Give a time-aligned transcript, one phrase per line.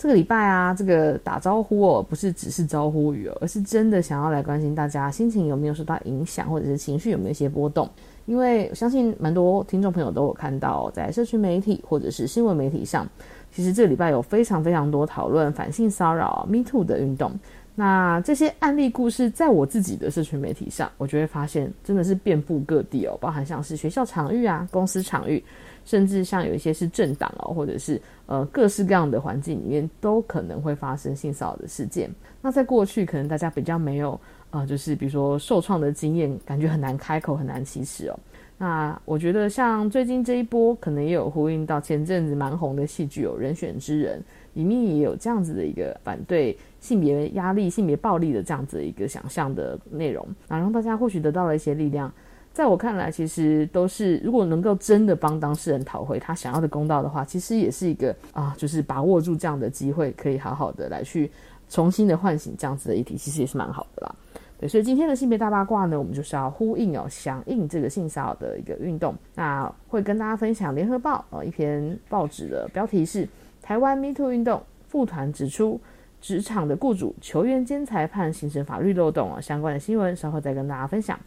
[0.00, 7.86] 这个礼拜啊，这个打招呼哦，不是只是招呼语哦，而是真的想要来关心大家心情有没有受到影响，或者是情绪有没有一些波动。
[8.24, 13.06] 因为相信蛮多听众朋友都有看到，在社群媒体或者是新闻媒体上，
[13.52, 17.38] 其实这个礼拜有非常非常多讨论反性骚扰 Me Too 的运动。
[17.74, 25.44] 那这些案例故事，在我自己的社群媒体上，我就会发现真的是遍布各地哦，包含像是学校场域啊、公司场域。
[25.86, 28.00] 甚至像有一些是政党哦，或者是
[28.30, 32.08] 呃各式各样的环境里面，都可能会发生性骚扰的事件。
[32.40, 34.18] 那在过去，可能大家比较没有
[34.50, 38.16] 呃，就是比如说受创的经验，感觉很难开口，很难启齿哦。
[38.56, 44.20] 那我觉得像最近这一波，可能也有呼应到前阵子蛮红的戏剧《有人选之人》，
[44.52, 52.12] 里面也有这样子的一个反对性别压力、性别暴力的这样子一个想象的内容，那让大家或许得到了一些力量。
[52.52, 61.30] 在我看来，其实都是如果能够真的帮当事人讨回他想要的公道的话，其实也是一个啊，就是把握住这样的机会，可以好好的来去
[61.68, 64.14] 重新的唤醒这样子的议题，其实也是蛮好的啦。
[64.58, 69.14] 对，所以今天的性别大八卦呢，我们就是要呼应哦，响应这个性骚扰的一个运动。
[69.34, 73.26] 那会跟大家分享联合报呃一篇报纸的标题是
[73.62, 75.80] “台湾 Me Too 运动副团指出
[76.20, 81.18] 职场的雇主、球员兼裁判形成法律漏洞啊”相关的新闻，稍后再跟大家分享。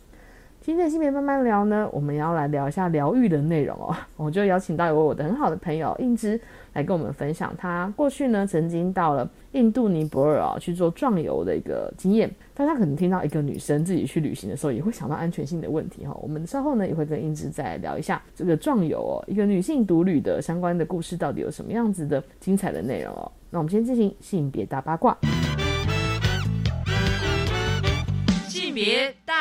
[0.66, 3.94] 今天的性别慢慢聊呢，我们要来聊一下疗愈的内容哦。
[4.16, 6.39] 我就邀请到一位我的很好的朋友印之
[6.72, 12.33] 来跟我们分享，他过去呢曾经到了印度尼泊尔啊去做壮游的一个经验。
[12.54, 16.17] 大家可能听到一个女生自己去旅行的时候，也会想到安全性的问题哈。
[16.21, 23.30] 我们稍后呢也会跟印之再聊一下这个壮游哦，一个女性独旅的相关的故事到底有什么样子的精彩的内容哦。
[23.49, 25.17] 那我们先进行性别大八卦，
[28.48, 29.33] 性别大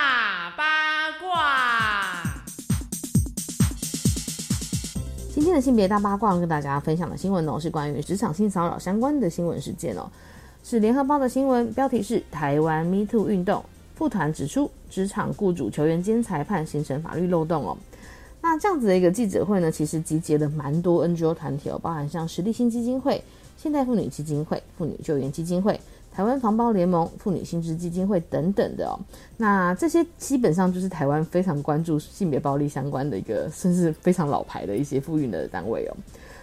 [5.43, 10.09] 今天的性别大八卦跟大家分享的新闻呢，是关于职场性骚扰相关的新闻事件哦，
[10.63, 13.61] 是联合报的新闻，标题是台湾 Me Too 运动
[13.97, 17.77] 副团指出，职场雇主、球员兼裁判形成法律漏洞哦。
[18.41, 23.21] 那这样子的一个记者会呢，其实集结了蛮多 NGO 团体哦，包含像实力新基金会、
[23.57, 25.81] 现代妇女基金会、妇女救援基金会。
[26.15, 29.01] 台湾防暴联盟、妇女薪资基金会等等的哦，
[29.39, 35.97] 那这些基本上就是台湾非常关注性别暴力相关的一个，甚至非常老牌的一些妇运的单位哦。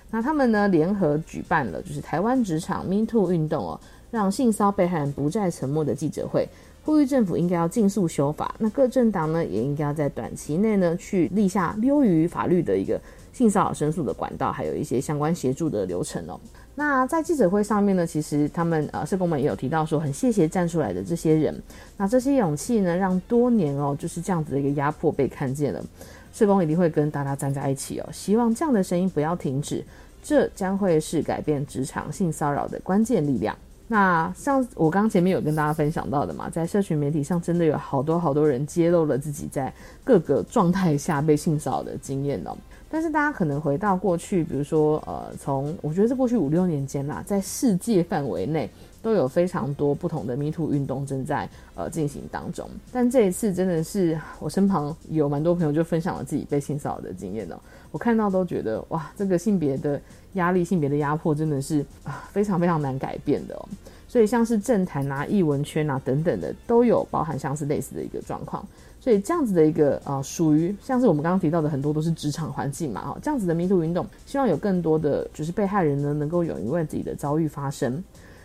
[0.09, 6.49] 那他们呢联合举办了就是台湾职场 Me Too 运动哦，让性骚被害人不再沉默的记者会，
[6.83, 8.55] 呼吁政府应该要尽速修法。
[8.57, 12.99] 那各政党呢也应该要在短期内呢去立下优于法律的一个
[13.31, 16.39] 性骚扰申诉的管道，还有一些相关协助的流程哦。
[16.79, 21.53] 那在记者会上面呢，其实他们呃社工们也有提到说，很谢谢站出来的这些人。
[21.97, 25.83] 那这些勇气呢，让多年哦就是这样子的一个压迫被看见了。
[26.31, 29.83] 社工一定会跟大家站在一起哦，希望这样的声音不要停止。
[30.23, 33.53] 这将会是改变职场性骚扰的关键力量。
[33.89, 42.55] 那像我刚前面有跟大家分享到的嘛，在社群媒体上真的有好多好多人揭露了自己在各个状态下被性骚扰的经验哦。
[42.91, 48.67] 但是大家可能回到过去，比如说，呃，从我觉得是过去五六年间啦，在世界范围内
[49.01, 52.67] 都有非常多不同的 Me Too 运动正在呃进行当中。
[52.91, 57.59] 但这一次真的是我身旁有蛮多朋友就分享了自己被性骚扰的经验哦，
[57.91, 60.01] 我看到都觉得哇，这个性别的
[60.33, 63.69] 压力、性别的压迫真的是啊非常非常难改变的哦。
[64.07, 68.65] 所以像是政坛啊、艺文圈啊等等的都有包含像是类似的一个状况。
[69.09, 78.03] 所以这样子的一个啊，属于像是我们刚刚提到的很多都是职场环境嘛，哈，这样子的迷途运动，希望有更多的就是被害人呢，能够勇于为自己的遭遇发声。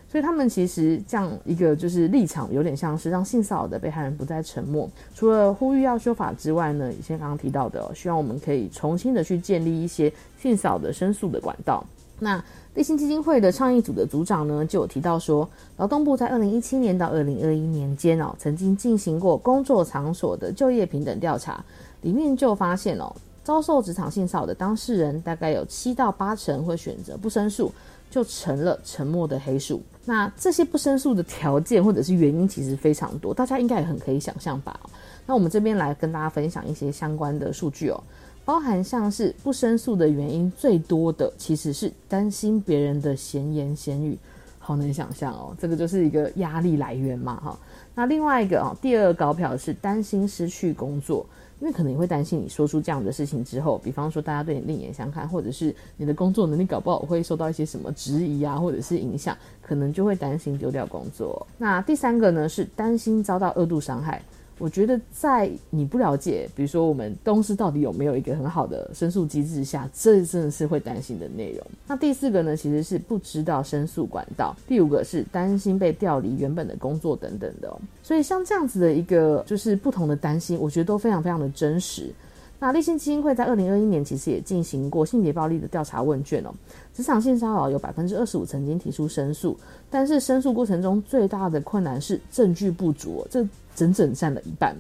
[0.09, 4.89] 所以他们其实这样一个就是立场，有点像是让性骚扰的被害人不再沉默。
[5.15, 10.11] 除了呼吁要修法之外呢，以前刚刚提到的，希望我们可以重新的去建立一些
[10.41, 11.85] 性骚扰的申诉的管道。
[12.21, 12.43] 那
[12.75, 21.65] 立信基金会的倡议组的组长呢，就有提到说，劳动部在二零一七年到二零二一年间哦，曾经进行过工作场所的就业平等调查，
[22.03, 27.71] 里面就发现哦，遭受职场性骚扰的当事人大概有七到八成会选择不申诉，
[28.11, 29.81] 就成了沉默的黑数。
[30.05, 34.81] 那这些不申诉的条件或者是原因其实非常多，大家应该也很可以想象吧？
[35.27, 38.03] 那我们这边来跟大家分享一些相关的数据哦。
[38.45, 44.19] 包含像是不申诉的原因最多的，其实是担心别人的闲言闲语。
[44.59, 47.59] 好能想象哦，这个就是一个压力来源嘛，哈。
[47.95, 51.27] 那另外一个哦，第二高票是担心失去工作，
[51.61, 61.47] 因为可能你会担心你说出这样的事情之后，比方说大家对你另眼相看，或者是你的工作能力搞不好会受到一些什么质疑啊，或者是影响，可能就会担心丢掉工作。
[61.59, 64.23] 那第三个呢是担心遭到恶度伤害。
[64.59, 71.61] 我觉得在你不了解，比如说我们东司到底有没有一个很好的申诉机制下，这真的是会担心的内容。
[71.87, 77.77] 那第四个呢，其实是不知道申诉管道；第五个是担心被调离原本的工作等等的。
[78.03, 82.13] 所以像这样子的一个就是不同的担心，我觉得都非常非常的真实。
[82.61, 86.55] 那立信基金会在二零二一年其实也进行过性别暴力的调查问卷哦，
[86.95, 89.59] 职场性骚扰有百分之二十五曾经提出申诉，
[89.91, 93.45] 但是申诉过程中最大的困难是证据不足，这
[93.75, 94.77] 整整占了一半。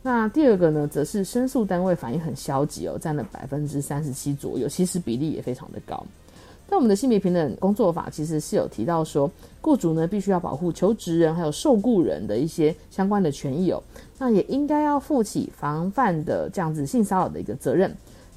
[0.00, 6.06] 那第二个呢，则是申诉单位反应很消极哦，占了百分之三十七左右，其实比例也非常的高。
[6.68, 9.28] 在我们的性别平等工作法，其实是有提到说，
[9.60, 13.82] 雇主呢必须要保护求职人还有受雇人的一些相关的权益哦，
[14.18, 17.92] 那也应该要负起防范的这样子性骚扰的一个责任。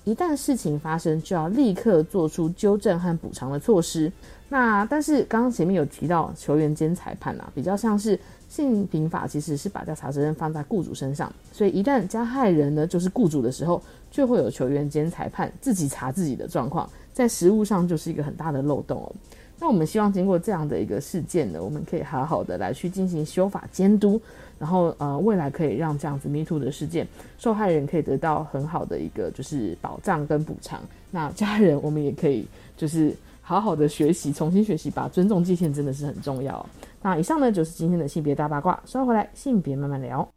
[0.10, 4.12] 一旦事情发生，就要立刻做出纠正和补偿的措施。
[4.50, 8.20] 那但是刚刚前面有提到球员兼裁判啊，比较像是
[8.50, 13.80] 性平法其实是把调查责任放在雇主身上，所以一旦加害人呢就是雇主的时候，
[14.10, 19.14] 就会有球员兼裁判自己查自己的状况，在实务上就是一个很大的漏洞哦。
[19.60, 24.20] 那我们希望经过这样的一个事件呢，我们可以好好的来去进行修法监督，
[24.60, 27.08] 然后呃未来可以让这样子 Me Too 的事件
[27.40, 32.46] 受害人可以得到很好的一个就是保障跟补偿，那家人我们也可以
[32.78, 33.16] 就是。
[33.42, 35.10] 好好的学习，重新学习吧。
[35.12, 36.64] 尊重界限真的是很重要。
[37.02, 40.30] 那以上呢就是今天的性别大八卦，稍后回来性别慢慢聊。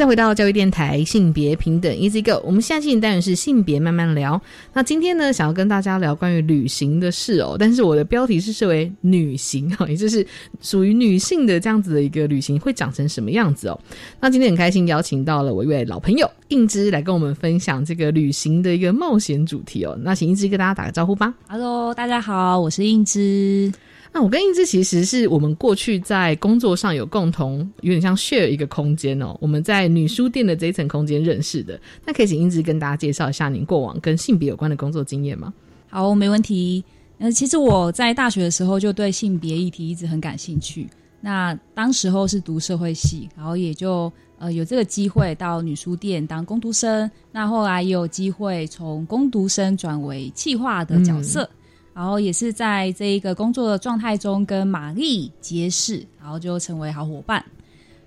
[0.00, 2.42] 再回到教育电台，性别平等，Easy Go。
[2.42, 4.40] 我们现在进行单元是性别慢慢聊。
[4.72, 7.54] 那今天呢，想要跟大家聊关于旅行的事哦。
[7.58, 10.26] 但是我的标题是设为女行哈，也就是
[10.62, 13.78] 属于女性的这样子的一个旅行会长成什么样子哦。
[14.18, 19.94] 那今天很开心邀请到了我一位老朋友应之来跟我们分享这个旅行的一个冒险主题哦。
[20.00, 21.34] 那请应之跟大家打个招呼吧。
[21.46, 23.70] Hello，大家好，我是应之。
[24.12, 29.36] 那我跟英之其实是我们过去在工作上有共同，有点像 share 一个空间哦。
[29.40, 31.80] 我们在女书店的这一层空间认识的。
[32.04, 35.54] 那可以请英之跟大家介绍一下您过往跟性别有关的工作经验吗？
[35.88, 36.84] 好，没问题。
[37.18, 40.88] 呃，其实我在大学的时候就对性别议题一直很感兴趣。
[41.20, 47.08] 那当时候是读社会系，然后也就呃有这个机会到女书店当工读生。
[47.30, 51.48] 那后来也有机会从工读生转为企划的角色。
[51.92, 57.44] 然后也是在这一个工作的状态中跟玛丽结识，然后就成为好伙伴。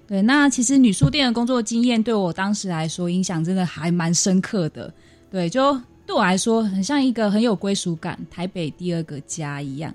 [0.08, 4.94] 对，那其实女书店的工作经验对我当时来说影响真的还蛮深刻的。
[5.30, 5.74] 对，就
[6.06, 9.94] 对我来说很像一个很有归属感，台北第二个家一样。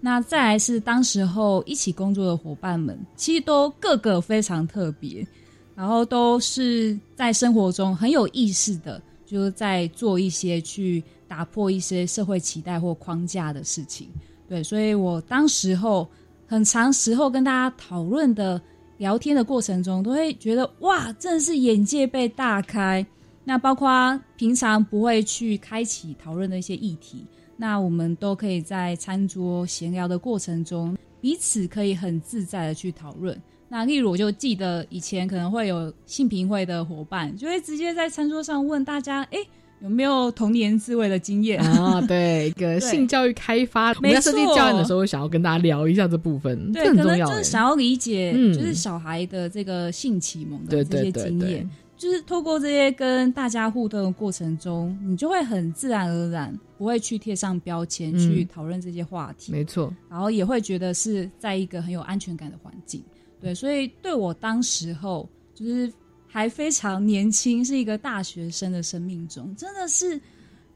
[0.00, 5.26] 那再来是当时候一起工作的伙伴们，其实都个个非常特别，
[5.74, 11.02] 然后都是在生活中很有意识的，就是在做一些去。
[11.30, 14.08] 打破一些社会期待或框架的事情，
[14.48, 16.04] 对，所以我当时候
[16.44, 18.60] 很长时候跟大家讨论的
[18.98, 23.06] 聊天的过程中，都会觉得哇，真的是眼界被大开。
[23.44, 27.24] 那包括平常不会去开启讨论的一些议题，
[27.56, 33.40] 那我们都可以在餐桌闲聊的过程中，彼此可以很自在的去讨论。
[33.68, 39.38] 那例如，我就记得以前可能会有性平会的伙伴，就会直接在餐桌上问大家，哎。
[39.82, 42.00] 有没有童年自慰的经验啊？
[42.02, 47.26] 对，一个性教育开发，我们在设计教案的时候，想要跟大家聊一下这部分，对，很重要。
[47.26, 59.90] 就是想要理解，就是小孩的这个性启蒙的这些经验，就是透过这些跟大家互动的过程中，你就会很自然而然，不会去贴上标签去讨论这些话题，没错。
[60.10, 63.02] 然后也会觉得是在一个很有安全感的环境，
[63.40, 65.90] 对，所以对我当时候就是。
[66.32, 70.18] 还非常年轻，是一个大学生的生命中，真的是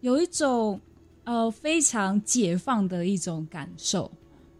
[0.01, 0.81] 有一种
[1.23, 4.11] 呃非常解放的一种感受。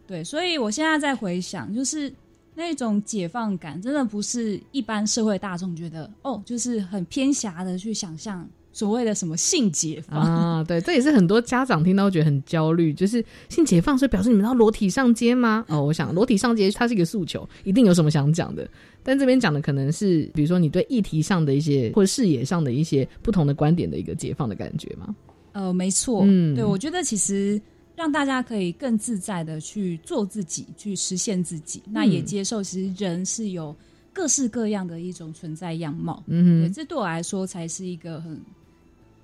[0.07, 2.13] 对，所以我现在在回想，就是
[2.53, 10.19] 那种解放感，真的不是一般社会大众觉得哦，就是很偏狭的去想象所谓的什么性解放。
[10.19, 15.63] 啊，对，这也是很多家长听到觉得很焦虑，就是性解放，所以表示你们要裸体上街吗？
[15.69, 18.69] 哦，我想裸体上街它是一个诉求，一定有什么想讲的。
[19.01, 25.15] 但这边讲的可能是，比如说你对议题上的一些或者视野上的一些不同的观点的一个解放的感觉吗？
[25.53, 27.61] 呃，没错，嗯对我觉得其实
[27.95, 33.73] 让大家可以更自在的去做自己，去实现自己，那也接受其实人是有
[34.11, 36.21] 各式各样的一种存在样貌。
[36.27, 38.37] 嗯对，这对我来说才是一个很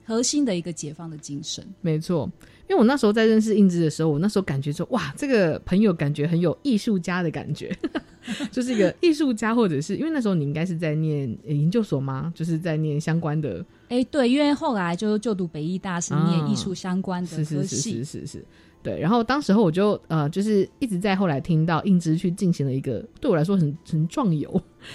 [0.05, 1.65] 核心的一个解放的精神。
[1.81, 2.29] 没错。
[2.70, 7.70] 因为我那时候在认识印子的时候，我那时候感觉说，哇，这个朋友感觉很有艺术家的感觉，
[8.50, 12.31] 就是一个 艺术家，或者是因为那时候你应该是在念呃研究所吗？
[12.34, 18.46] 就是在念相关的哎，对，因为后来就就读北艺大是念啊艺术相关的是是是，是是是，
[18.83, 19.00] 对。
[19.00, 24.50] 然后当时候我就呃，就是一直在后来听到印之去进行了一个对我来说很 很壮游，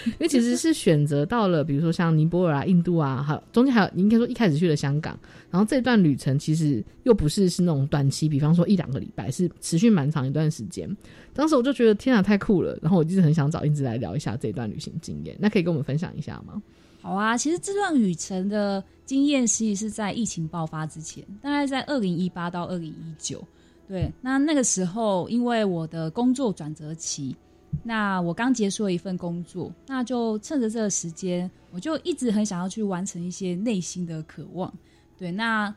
[0.07, 5.19] 因为其实是选择到了比如说像尼泊尔啊、印度啊，还有中间还有你应该说一开始去了香港，
[5.50, 10.88] 然后这段旅程其实又不是是那种短期，比方说一两个礼拜，是持续蛮长一段时间。
[11.33, 16.62] 当时我就觉得天啊太酷了，然后我一直很想找印之来聊一下这段旅行经验，那可以跟我们分享一下吗？
[17.02, 23.47] 好啊，其实这段旅程的经验其实是在疫情爆发之前，大概在二零一八到二零一九。
[23.88, 27.37] 对，那那个时候因为我的工作转折期，
[27.85, 34.73] 那我刚结束了一份工作，那就趁着这个时间，我就一直很想要去完成一些内心的渴望。
[35.16, 35.73] 对，那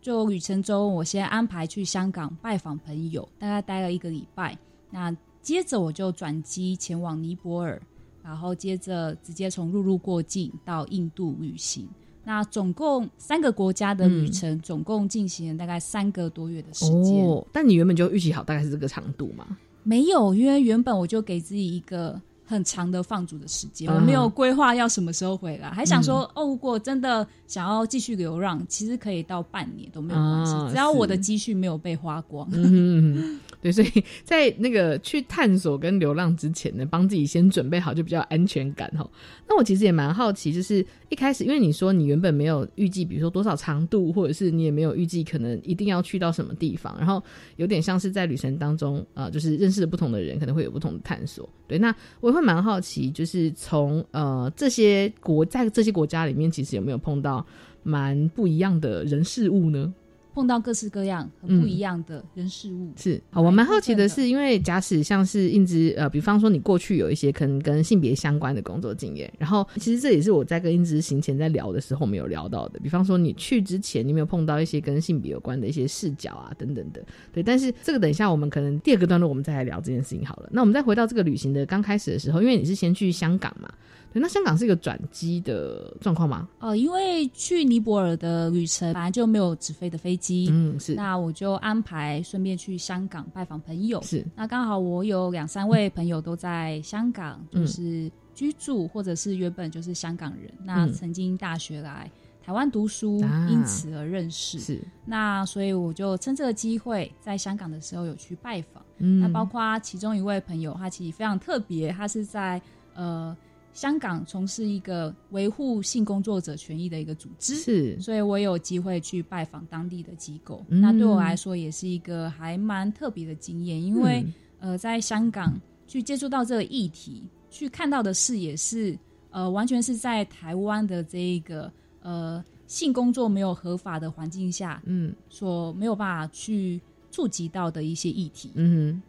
[0.00, 4.58] 就旅程中，我先安排去香港拜访朋友，大概待了一个礼拜。
[4.90, 7.80] 那接着我就转机前往尼泊尔，
[8.22, 11.88] 然后接着直接从陆路过境到印度旅行。
[12.24, 17.26] 那总共三个国家的旅程，总共进行了大概三个多月的时间。
[17.26, 19.58] 哦，但你原本就预期好大概是这个长度吗？
[19.82, 22.20] 没有，因为原本我就给自己一个
[22.52, 32.48] 很长的放逐的时间，嗯我没有规划要什么时候回来，还想说、哦，如果真的想要继续流浪，其实可以到半年都没有关系，啊只要我的积蓄没有被花光。
[32.52, 39.08] 嗯 对，所以在那个去探索跟流浪之前呢，帮自己先准备好，就比较安全感哈。
[39.48, 47.22] 那我其实也蛮好奇，就是一开始，因为你说你原本没有预计，比如说多少长度，或者是你也没有预计可能一定要去到什么地方，然后
[47.54, 51.48] 有点像是在旅程当中，呃，就是认识了不同的人，可能会有不同的探索。
[51.68, 57.44] 对，那我会蛮好奇，就是从呃这些国在这些国家里面，其实有没有碰到
[57.82, 59.92] 蛮不一样的人事物呢？
[60.34, 63.20] 碰到各式各样很不一样的人事物，是。
[63.30, 80.48] 啊，我蛮好奇的是，因为假使像是印之呃，比方说你过去有一些可能跟性别相关的工作经验，然后其实这也是我在跟印之行前在聊的时候我们有聊到的，比方说你去之前你有没有碰到一些跟性别有关的一些视角啊等等的，对，但是这个等一下我们可能第二个段落我们再来聊这件事情好了。
[80.52, 83.68] 那我们再回到这个旅行的刚开始的时候，因为你是先去香港嘛，
[84.12, 86.48] 对，那香港是一个转机的状况吗？
[86.58, 94.02] 呃，因为去尼泊尔的旅程本来就没有直飞的飞机，嗯，是那我就安排顺便去香港拜访朋友。
[94.02, 102.10] 是，那刚好我有两三位朋友都在香港，嗯就是居住，或者是原本就是香港人，那嗯曾经大学来
[102.44, 104.58] 台湾读书，啊因此而认识。
[104.58, 108.82] 是，那所以我就趁这个机会，在香港的时候有去拜访。
[108.98, 112.60] 嗯，那包括其中一位朋友，他其实非常特别，他是在
[112.94, 113.36] 呃
[113.72, 117.56] 香港从事一个维护性工作者权益的一个组织。
[117.56, 118.00] 是。
[118.00, 120.80] 所以我有机会去拜访当地的机构，嗯。
[120.80, 124.34] 那对我来说也是一个还蛮特别的经验，因为、嗯。
[124.60, 128.96] 呃，在香港去接触到这个议题，去看到的视野是
[129.30, 135.12] 呃，完全是在台湾的这一个呃性工作没有合法的环境下，嗯。
[135.28, 138.52] 所没有办法去触及到的一些议题。
[138.54, 139.02] 嗯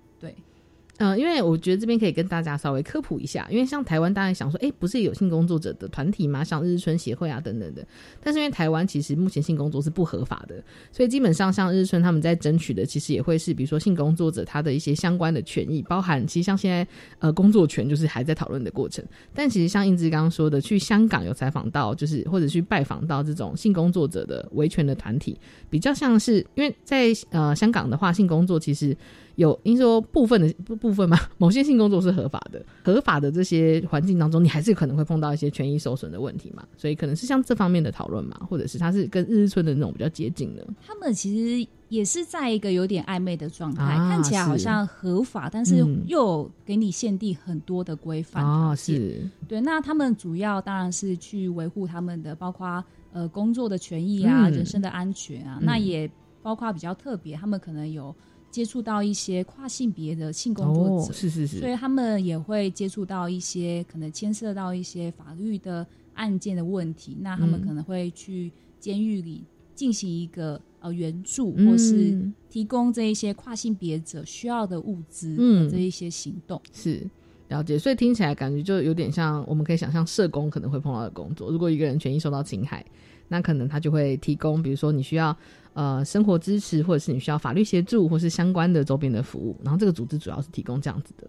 [1.04, 6.46] 嗯，因为我觉得这边可以跟大家稍微科普一下，因为像台湾，大家想说，哎，不是有性工作者的团体吗？
[6.46, 7.86] 像日春协会啊等等的。
[8.22, 16.88] 但是因为台湾其实目前性工作是不合法的，所以基本上像日春他们在争取的，其实也会是比如说性工作者他的一些相关的权益，包含其实像现在
[17.20, 19.04] 呃工作权就是还在讨论的过程。
[19.34, 25.38] 但其实像英之刚刚说的，去香港有采访到，就是或者去拜访到这种性工作者的维权的团体，
[25.70, 28.96] 比较像是因为在呃香港的话，性工作其实
[29.36, 40.66] 有，应说部分的不部分嘛， 某些性工作是合法的，合法的这些环境当中，你还是可能会碰到一些权益受损的问题嘛，所以可能是像这方面的讨论嘛，或者是它是跟日日村的那种比较接近的。
[40.86, 46.04] 他们其实也是在一个有点暧昧的状态，啊看起来好像合法，但是嗯。
[46.08, 54.52] 又有给你限定很多的规范哦，是，对，那他们主要当然是去维护他们的，包括呃工作的权益啊、嗯。
[54.54, 55.66] 人身的安全啊，嗯。
[55.66, 56.10] 那也
[56.42, 58.14] 包括比较特别，他们可能有
[58.54, 67.66] 接触到一些跨性别的性工作哦者，，是是是，所以他们也会接触到一些可能牵涉到一些法律的案件的问题，那他们嗯。
[67.66, 69.44] 可能会去监狱里
[69.74, 75.68] 进行一个呃援助，或是嗯提供这一些跨性别者需要的物资嗯。
[75.68, 76.62] 这一些行动。
[76.72, 77.02] 是
[77.48, 81.50] 了解，所以听起来感觉就有点像我们可以想象社工可能会碰到的工作。
[81.50, 82.86] 如果一个人权益受到侵害，
[83.34, 85.36] 那可能他就会提供，比如说你需要
[85.74, 89.58] 呃生活支持，或者是你需要法律协助，或是相关的周边的服务。
[89.64, 91.28] 然后这个组织主要是提供这样子的。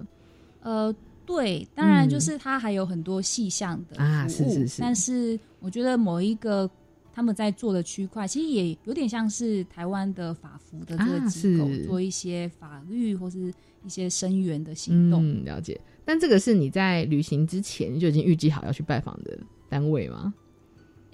[0.60, 0.94] 呃，
[1.24, 6.70] 对，当然嗯就是它还有很多细项的啊是是是但是我觉得某一个
[7.10, 13.50] 他们在做的区块，其实也有点像是台湾的法服的这个啊机构、是做一些法律或是
[13.82, 15.26] 一些声援的行动。
[15.26, 15.80] 嗯，了解。
[16.04, 19.38] 但这个是你在旅行之前就已经预计好要去拜访的
[19.70, 20.34] 单位吗？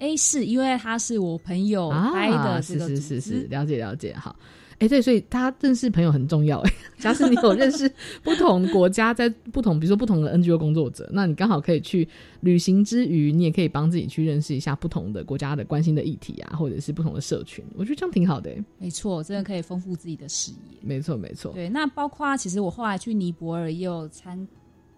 [0.01, 4.13] A 是因为他是我朋友啊，开的这个组织，是是是是，了解了解。
[4.15, 4.35] 好，
[4.79, 6.57] 哎、对，所以他认识朋友很重要。
[6.61, 7.87] 哎， 假使你有认识
[8.23, 12.07] 不同国家在不同，比如说不同的 NGO 工作者，那你刚好可以去
[12.39, 17.63] 旅行之余，你也可以帮自己去认识一下不同的国家的关心的议题啊，或者是不同的社群。
[17.75, 18.49] 我觉得这样挺好的。
[18.49, 20.79] 哎，没错，真的可以丰富自己的视野。
[20.81, 21.53] 没错没错。
[21.53, 24.47] 对，那包括其实我后来去尼泊尔也有参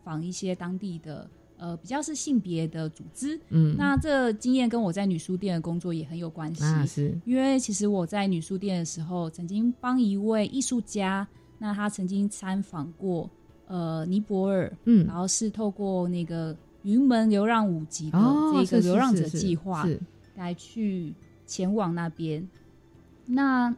[0.02, 1.30] 访一些当地的
[1.64, 6.62] 呃比较是性别的组织，嗯，那这经验跟我在女书店的工作也很有关系。
[6.62, 11.26] 啊是，因为其实我在女书店的时候，曾经帮一位艺术家，
[11.60, 13.30] 那他曾经参访过
[13.68, 15.08] 呃尼泊尔，嗯。
[15.08, 19.98] 然，后是透过那个云门流浪五集的哦，这个流浪者计划是，
[20.36, 21.14] 来去
[21.48, 22.46] 前往那边。
[23.26, 23.74] 那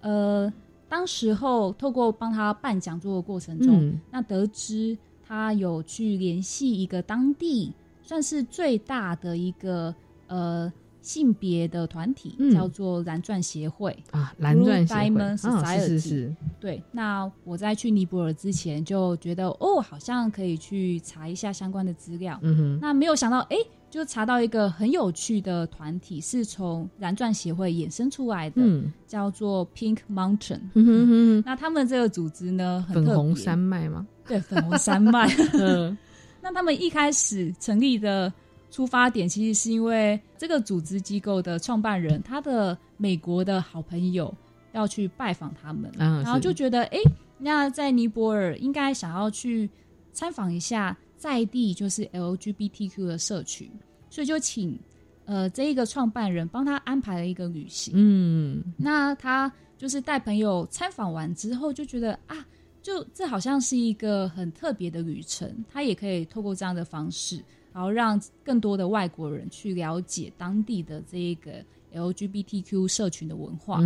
[0.00, 0.52] 呃，
[0.88, 4.00] 当时候透过帮他办讲座的过程中，嗯。
[4.12, 9.94] 那得知他有去联系一个当地算是最大的一个
[10.28, 13.96] 呃性别的团体，嗯叫做蓝钻协会。
[14.10, 22.38] 啊，蓝钻协会啊，是是是，对，那我在去尼泊尔之前就觉得哦，好像可以去查一下相关的资料。
[22.42, 23.56] 嗯哼，那没有想到，哎，
[23.96, 30.60] 就查到一个很有趣的团体，是从蓝钻协会衍生出来的，嗯叫做 Pink Mountain。
[30.74, 34.06] 哼哼哼那他们这个组织呢，很粉红山脉吗？
[34.28, 35.26] 对粉红山脉。
[35.58, 35.96] 嗯
[36.42, 38.30] 那他们一开始成立的
[38.70, 44.32] 出发点，其实是因为这个组织机构的创办人，他的美国的好朋友
[44.72, 46.98] 要去拜访他们，啊然后就觉得，哎、
[47.38, 49.68] 那在尼泊尔应该想要去
[50.12, 53.68] 参访一下在地就是 LGBTQ 的社群，
[54.16, 54.78] 所以就请
[55.26, 57.92] 呃这一个创办人帮他安排了一个旅行。
[57.94, 62.46] 嗯那他就是带朋友参访完之后，就觉得啊，
[62.80, 73.82] 就这好像是一个很特别的旅程，他也可以透过这样的方式，然后让更多的外国人去了解当地的这一个 LGBTQ 社群的文化。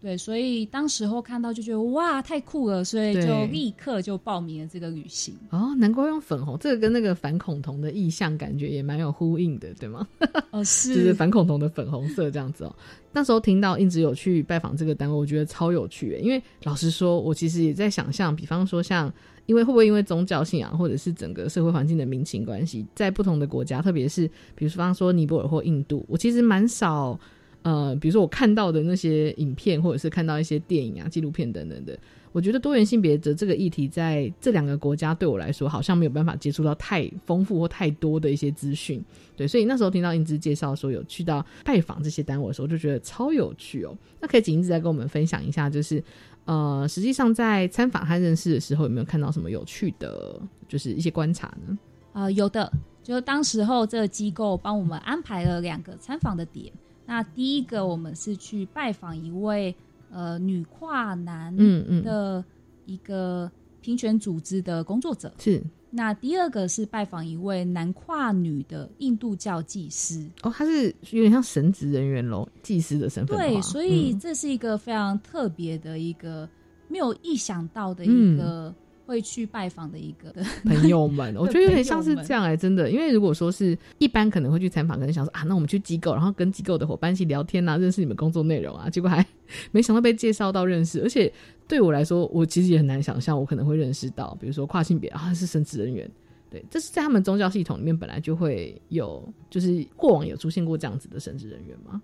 [0.00, 5.34] 对，所以当时候看到就觉得哇，太酷了，所以就立刻就报名了这个旅行。
[5.50, 10.08] 哦，难怪用粉红，这个跟那个反恐同的意象感觉也蛮有呼应的，对吗？
[10.52, 12.74] 哦， 就是是，反恐同的粉红色这样子哦。
[13.12, 16.20] 那时候听到一直有去拜访这个单位，我觉得超有趣耶。
[16.20, 19.12] 因为老实说，我其实也在想象，比方说像，
[19.44, 27.20] 因为会不会因为宗教信仰或者是整个社会环境的民情关系，在不同的国家，特别是比如方说尼泊尔或印度，我其实蛮少。
[27.62, 31.98] 呃，比如说我看到的那些影片，或者是看到一些电影啊、纪录片等等的，
[32.32, 39.04] 我觉得多元性别的这个议题在这两个国家对我来说，好像没有办法接触到太丰富或太多的一些资讯。
[39.36, 43.94] 对，所以那时候听到英姿介绍说有去到拜访这些单位的时候，就觉得超有趣哦。
[44.20, 46.02] 那可以请英姿再跟我们分享一下，就是
[46.46, 51.78] 呃，实际上在参访和认识的时候，有没有看到什么有趣的，就是一些观察呢？
[52.14, 56.72] 呃，有的，就当时候这个机构帮我们安排了两个参访的点。
[57.10, 59.74] 那第一个，我们是去拜访一位
[60.12, 62.44] 呃女跨男嗯嗯，的
[62.86, 65.34] 一个平权组织的工作者。
[65.36, 70.24] 是那第二个是拜访一位男跨女的印度教祭师。
[70.42, 73.44] 哦，他是有点像神职人员喽，祭师的身份的。
[73.44, 76.48] 对，所以嗯这是一个非常特别的一个
[76.86, 78.72] 没有意想到的嗯一个
[79.10, 80.32] 会去拜访的一个
[80.64, 82.88] 朋友们，我觉得有点像是这样哎、真的。
[82.88, 89.26] 因为如果说是一般可能会去参访，可能想说啊，那我们去机构，然后跟机构的伙伴一起聊天啊，认识你们工作内容啊，结果还
[89.72, 91.32] 没想到被介绍到认识，而且
[91.66, 96.08] 对我来说，我其实也很难想象我可能会认识到，比如说跨性别啊是神职人员。
[96.48, 102.02] 对，这是在他们宗教系统里面本来就会有，就是过往有出现过这样子的神职人员吗？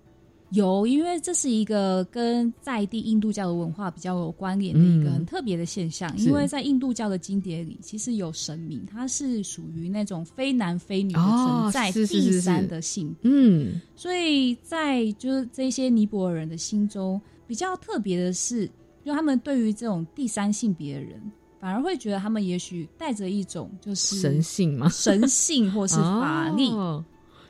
[0.51, 6.17] 有，因为这是一个跟在地印度教的文化比较有关联的一个嗯很特别的现象。
[6.17, 13.29] 是因为在印度教的经典里，其实有神明，它是属于那种非男非女的哦存在，是是是是第三的性别。
[13.29, 18.69] 嗯，所以在就是这些尼泊尔人的心中，比较特别的是，
[19.03, 21.21] 就他们对于这种第三性别的人，
[21.59, 24.87] 反而会觉得他们也许带着一种就是神性嘛？
[24.87, 26.69] 神性或是法力。
[26.73, 27.03] 哦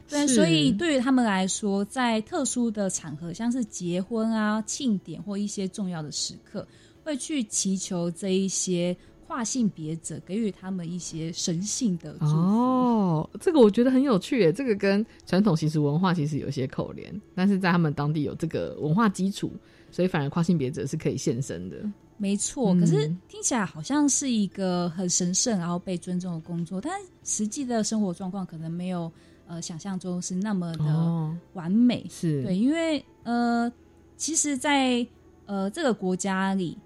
[0.09, 6.65] 对，所以对于他们来说，在特殊的场合，像是结婚啊、庆典或一些重要的时刻，
[7.03, 8.95] 会去祈求这一些
[9.27, 12.35] 跨性别者给予他们一些神性的祝福。
[12.35, 19.51] 哦，这个我觉得很有趣耶，这个跟传统习俗文化其实有些扣连，但是在他们当地有这个文化基础，
[19.91, 21.77] 所以反而跨性别者是可以现身的。
[22.19, 26.91] 没错，嗯可是听起来好像是一个很神圣然后被尊重的工作，但
[27.23, 29.11] 实际的生活状况可能没有
[29.47, 32.05] 呃想象中是那么的哦，完美。
[32.09, 33.71] 是，对，因为呃，
[34.15, 35.05] 其实在，
[35.45, 36.77] 呃这个国家里，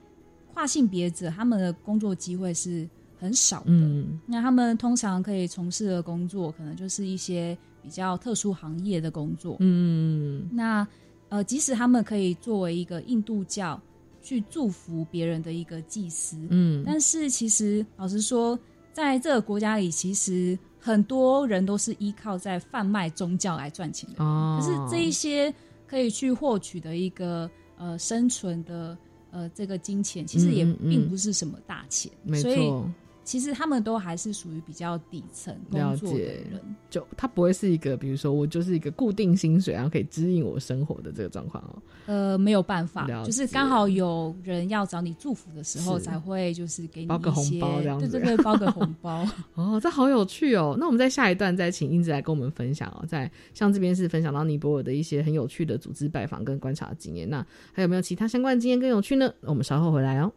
[0.54, 2.88] 跨性别者他们的工作机会是
[3.20, 3.66] 很少的。
[3.68, 9.58] 嗯，那他们通常可以从事的工作，可能就是一些比较特殊行业的工作。
[9.60, 10.88] 嗯，那
[11.30, 13.82] 呃，即使他们可以作为一个印度教
[14.22, 18.60] 去祝福别人的一个祭司，嗯，但是其实老实说，
[18.92, 24.24] 在这个国家里，其实很多人都是依靠在贩卖宗教来赚钱的。
[24.24, 25.54] 哦，可是这一些
[25.88, 28.98] 可以去获取的一个呃生存的
[29.30, 32.90] 呃这个金钱，其实也并不是什么大钱，没所以错，
[33.24, 36.62] 其实他们都还是属于比较底层了工作的解人。
[36.90, 41.82] 就他不会是一个，比如说我就是一个固定薪水，然后可以指引我生活的这个状况哦。
[42.08, 49.26] 呃，没有办法，就是解刚好有人要找你祝福的时候，才会就是给你包个红包这样子对对对，包个红包。
[49.56, 50.76] 哦，这好有趣哦！
[50.78, 59.32] 那我们在下一段再请英子来跟我们分享哦，在像这边是分享到尼泊尔的一些很有趣的组织拜访跟观察的经验，那还有没有其他相关的经验更有趣呢？
[59.42, 60.32] 我们稍后回来哦。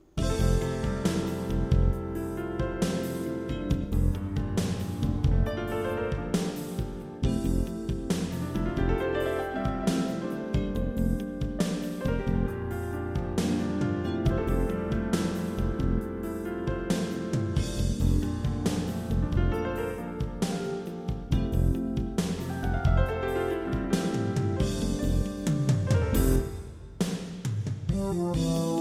[28.17, 28.74] Oh, oh, oh.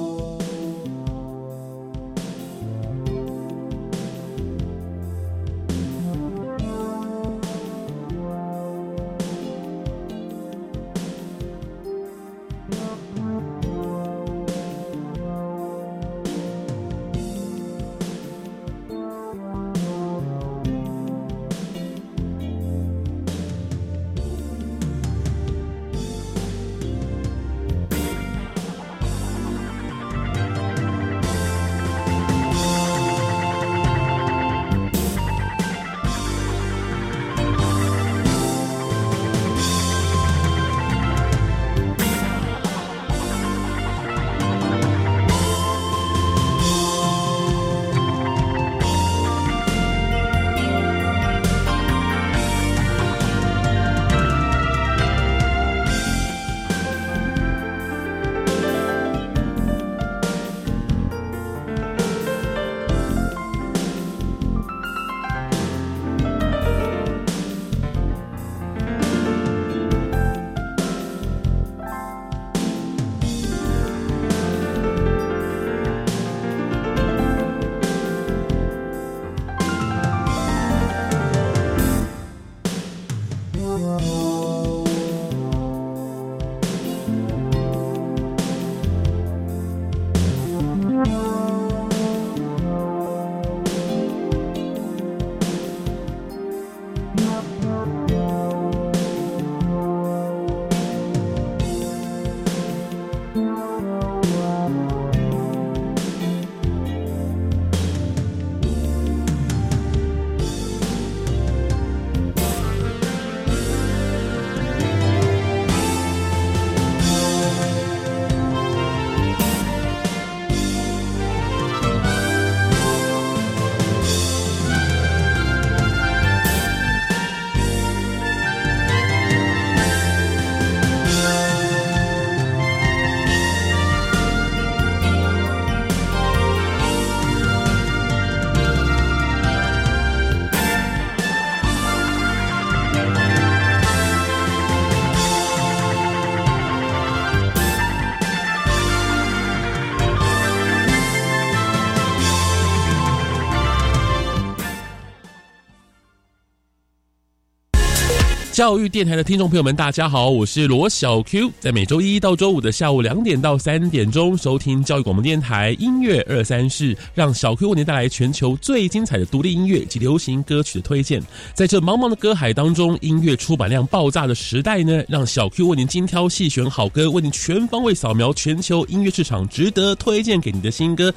[158.54, 171.20] 教育电台的听众朋友们，大家好，我是罗小 Q，在每周一到周五的下午两点到三点钟，收听教育广播电台音乐二三事，让小 Q 为您带来全球最精彩的独立音乐及流行歌曲的推荐。
[171.56, 181.12] 在这茫茫的歌海当中，音乐出版量爆炸的时代呢，让小 Q 为您精挑细选好歌，为您全方位扫描全球音乐市场值得推荐给你的新歌。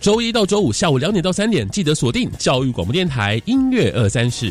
[0.00, 4.50] 周一到周五下午两点到三点，记得锁定教育广播电台音乐二三事。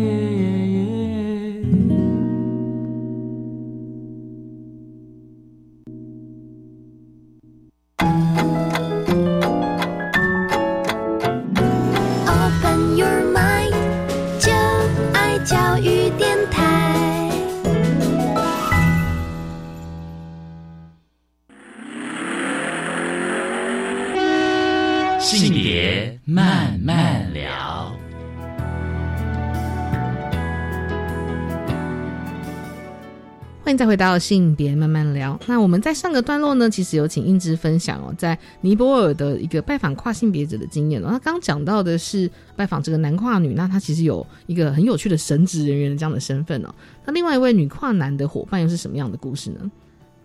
[33.71, 35.39] 欢迎再回到性别慢慢聊。
[35.47, 41.07] 那我们在上个段落呢，其实有请英芝分享哦，在尼泊尔的一个拜访跨性别者的经验哦。
[41.09, 46.75] 他刚刚讲到的是拜访这个男跨女，那他其实有一个很有趣的神职人员的这样的身份哦。
[47.05, 49.71] 那另外一位女跨男的伙伴又是什么样的故事呢？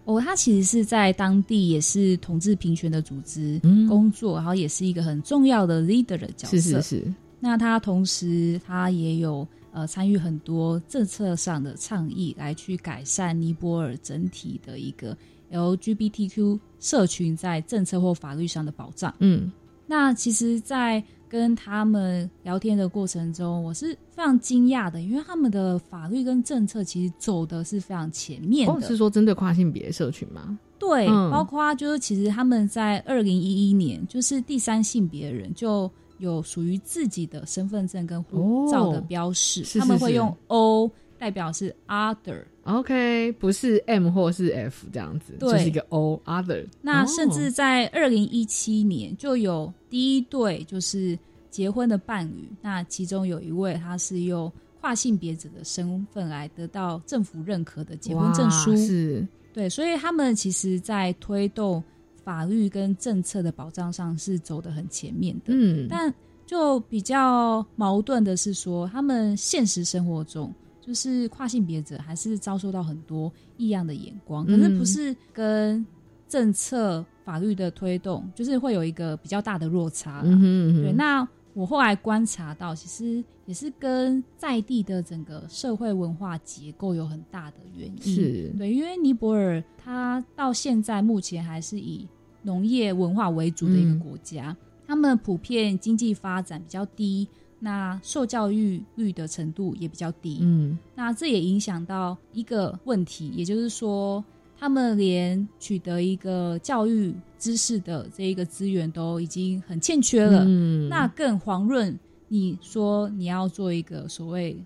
[0.06, 6.56] 哦，他其实是在当地也是同志平权的组织工作，然后也是一个很重要的 leader 的角色。
[6.56, 7.14] 是是是。
[7.38, 15.14] 那他同时他也有呃参与很多政策上的倡议，来去改善尼泊尔整体的一个
[15.52, 19.14] LGBTQ 社群在政策或法律上的保障。
[19.18, 19.52] 嗯，
[19.86, 28.72] 那其实，在跟他们聊天的过程中，我是非常惊讶的，因为他们的法律跟政策其实走的是非常前面的。
[28.72, 30.58] 哦，是说针对跨性别社群吗？
[30.78, 42.44] 对，嗯包括就是其实他们在二零一一年，就是第三性别人就有属于自己的身份证跟护照的标识，哦是是是他们会用 O 代表是 other。
[42.64, 46.66] OK，不是 M 或是 F 这样子，对就是一个 O other。
[46.82, 61.82] 那甚至哦在二零一七年就有第一对就是结婚的伴侣，那其中有一位他是用跨性别者的身份来得到政府认可的结婚证书，是对，所以他们其实在推动
[62.26, 66.12] 法律跟政策的保障上是走得很前面的，嗯但
[66.44, 70.52] 就比较矛盾的是说，他们现实生活中。
[70.80, 75.84] 就是跨性别者还是遭受到很多异样的眼光，可是嗯不是跟
[76.28, 80.22] 政策法律的推动，就是会有一个比较大的落差啦。
[80.26, 88.14] 嗯哼嗯哼对，那我后来观察到，其实也是跟在地的整个社会文化结构有很大的原因。
[88.14, 92.06] 是对，因为尼泊尔它到现在目前还是以
[92.46, 94.56] 农业文化为主的一个嗯国家，
[94.86, 97.28] 他们普遍经济发展比较低。
[97.58, 104.22] 那受教育率的程度也比较低，嗯，那这也影响到一个问题，也就是说，
[104.58, 110.44] 他们连取得一个教育知识的这一个资源都已经很欠缺了。
[110.46, 114.62] 嗯那更遑论你说你要做一个所谓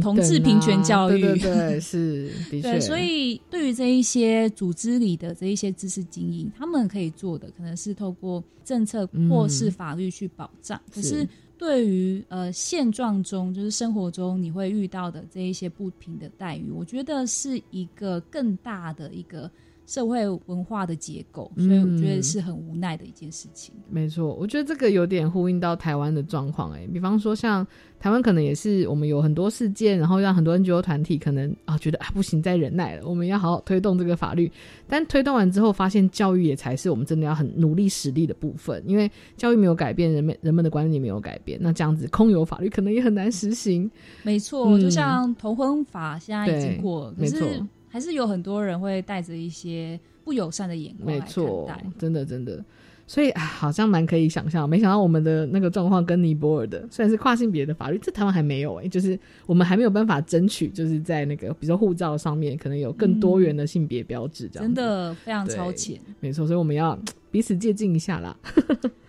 [0.00, 10.80] 同志平权啊教育，对对对，是的确，对，所以对于这一些组织里的这一些知识精英，他们可以做的可能是透过政策或是法律去保障。
[10.92, 11.24] 可是。
[11.60, 19.50] 对于呃现状中，就是生活中你会遇到的这一些不平的待遇，我觉得是一个更大的一个
[19.88, 23.74] 社会文化的结构，所以我觉得嗯是很无奈的一件事情。
[23.88, 26.72] 没错，我觉得这个有点呼应到台湾的状况。
[26.72, 27.66] 哎，比方说像
[27.98, 34.52] 台湾可能也是我们有很多事件，然后让很多 NGO 团体可能啊觉得啊不行，再忍耐了，我们要好好推动这个法律。
[34.86, 43.90] 但推动完之后，发现教育也才是我们真的要很努力实力的部分，因为教育没有改变，人们人们的观念没有改变，那这样子空有法律可能也很难实行。
[44.22, 47.66] 没错，嗯就像同婚法现在已经对过了，可是没错
[47.98, 52.64] 还是有很多人会带着一些不友善的眼光来看没错待。，真的真的，
[53.08, 54.68] 所以啊，好像蛮可以想象。
[54.68, 64.74] 没想到我们的那个状况跟尼泊尔的，虽然是跨性别的法律，这台湾还没有诶、就是我们还没有办法争取，就是在那个比如说护照上面，可能有更多元的性别标志，这样、真。
[64.74, 68.36] 的非常超前，没错，所以我们要嘖彼此借鉴一下啦。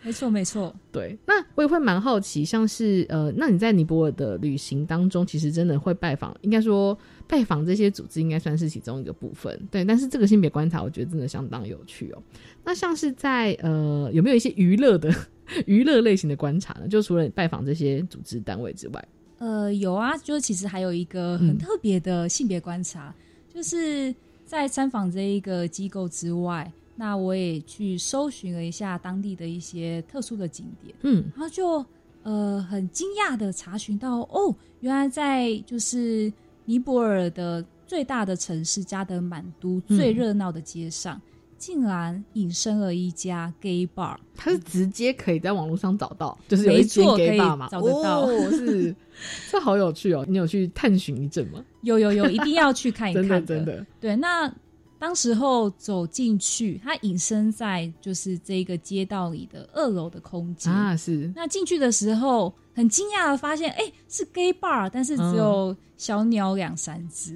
[0.03, 0.73] 没 错没错。
[0.91, 9.59] 对，那我也会蛮好奇，像是呃，那你在尼泊尔的旅行当中，其实真的会拜访，应该说拜访这些组织，应该算是其中一个部分。
[9.71, 12.21] 对，但是这个性别观察，我觉得真的相当有趣哦。
[12.63, 15.13] 那像是在呃，有没有一些娱乐的
[15.65, 16.87] 娱乐类型的观察呢？
[16.87, 19.07] 就除了拜访这些组织单位之外，
[19.39, 23.13] 呃，有啊，就是其实还有一个很嗯特别的性别观察，
[23.53, 24.13] 就是
[24.45, 31.23] 在参访这一个机构之外，那我也去搜寻了一下当地的一些特殊的景点，嗯。
[31.33, 31.85] 然后就
[32.23, 36.31] 呃很惊讶的查询到，哦，原来在就是
[36.65, 39.95] 尼泊尔的最大的城市加德满都嗯。
[39.97, 41.21] 最热闹的街上，
[41.57, 44.17] 竟然隐身了一家 gay bar。
[44.35, 48.23] 它是直接可以在网络上找到，就是有一没间 gay bar 嘛，找得到。
[48.23, 48.93] 哦，是，
[49.49, 50.25] 这好有趣哦。
[50.27, 51.63] 你有去探寻一阵吗？
[51.83, 54.53] 有有有，一定要去看一真看的 真的，对，那
[54.99, 67.33] 当时候走进去，它隐身在就是这个街道里的二楼的空间啊，是那进去的时候，很惊讶的发现，哎、是 gay bar，但是只嗯有小鸟两三只。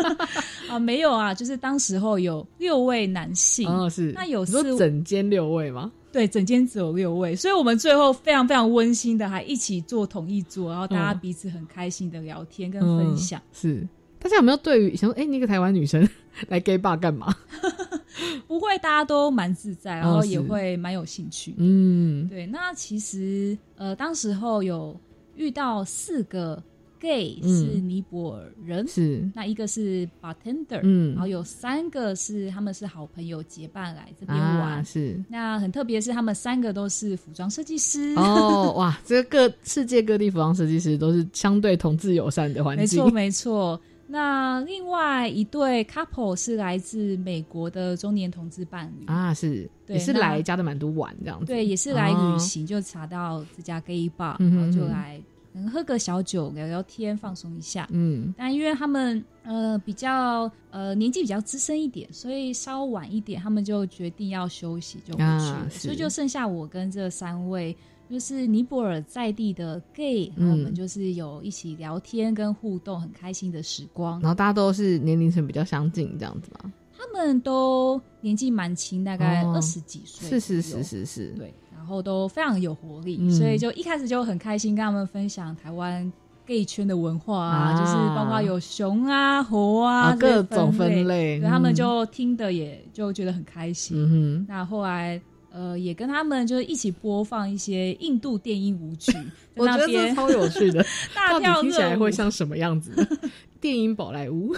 [0.68, 4.12] 啊，没有啊，就是当时候有六位男性，哦，是。
[4.12, 5.90] 那有你说四整间六位吗？
[6.12, 13.40] 对，整间只有六位，所以我们最后非常非常温馨的，还一起坐同一桌，然后大家嗯彼此很开心的聊天跟分享。
[13.40, 13.88] 嗯、是，
[14.20, 16.06] 大家有没有对于想说，哎、那个台湾女生
[16.48, 17.34] 来 gay bar 干嘛？
[18.46, 21.54] 不会，大家都蛮自在，然后也会蛮有兴趣。
[21.56, 24.98] 嗯，对，那其实呃，当时候有
[25.36, 26.62] 遇到四个
[26.98, 34.72] gay 嗯是尼泊尔人，是那一个是 bartender，嗯然后有三个是他们是好朋友结伴来这边玩。
[34.78, 35.18] 啊，是。
[35.28, 38.14] 那很特别是，他们三个都是服装设计师。
[38.16, 43.80] 哦， 哇，这个各世界各地服装设计师都是相对同志友善的环境，没错，没错。
[44.10, 55.20] 那另外一对 couple 是来自美国的中年同志伴侣啊，是对也是来加德满都玩这样子，对，也是来哦旅行，就查到这家 gay bar，、嗯然后就来
[55.52, 57.86] 能喝个小酒，聊聊天，放松一下。
[57.90, 65.30] 嗯但因为他们呃比较呃年纪比较资深一点，所以稍晚一点，他们就决定要休息，就回去了。
[65.30, 67.76] 啊所以就剩下我跟这三位。
[68.10, 70.74] 就是尼泊尔在地的 gay，然后我们嗯。
[70.74, 74.20] 就是有一起聊天跟互动，很开心的时光。
[74.20, 79.52] 然后大家都是年龄层比较相近这样子嘛，他们都年纪蛮轻，大概哦。
[79.54, 83.30] 二十几岁、是是是，是是，对，然后都非常有活力，嗯。
[83.30, 86.12] 所以就一开始就很开心跟他们分享台湾
[86.44, 87.78] gay 圈的文化啊，啊。
[87.78, 91.74] 就是包括有熊啊、猴啊、啊各种分类对他们嗯。
[91.74, 93.96] 就听的也就觉得很开心。
[93.96, 95.20] 嗯，那后来
[95.52, 99.12] 呃也跟他们就是一起播放一些印度电音舞曲，
[99.54, 100.82] 我觉得超有趣的，
[101.14, 102.92] 到底大跳听起来会像什么样子？
[103.60, 104.54] 电音宝莱坞，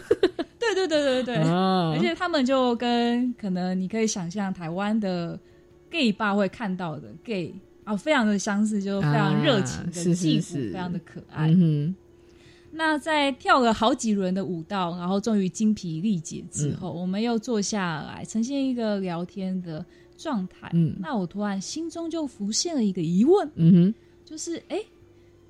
[0.61, 1.90] 对对对对对，啊。
[1.92, 5.37] 而且他们就跟可能你可以想象台湾的
[5.90, 7.52] gay 吧会看到的 gay
[7.83, 10.70] 啊，非常的相似，就非常热情的啊是是，是。
[10.70, 11.48] 非常的可爱。
[11.48, 11.94] 嗯
[12.74, 17.00] 那在跳了好几轮的舞蹈，然后终于精疲力竭之后，嗯。
[17.02, 19.85] 我们又坐下来，呈现一个聊天的
[20.23, 20.71] 状态。
[20.73, 24.77] 嗯那我突然心中就浮现了一个疑问，嗯哼，就是哎。
[24.77, 24.87] 诶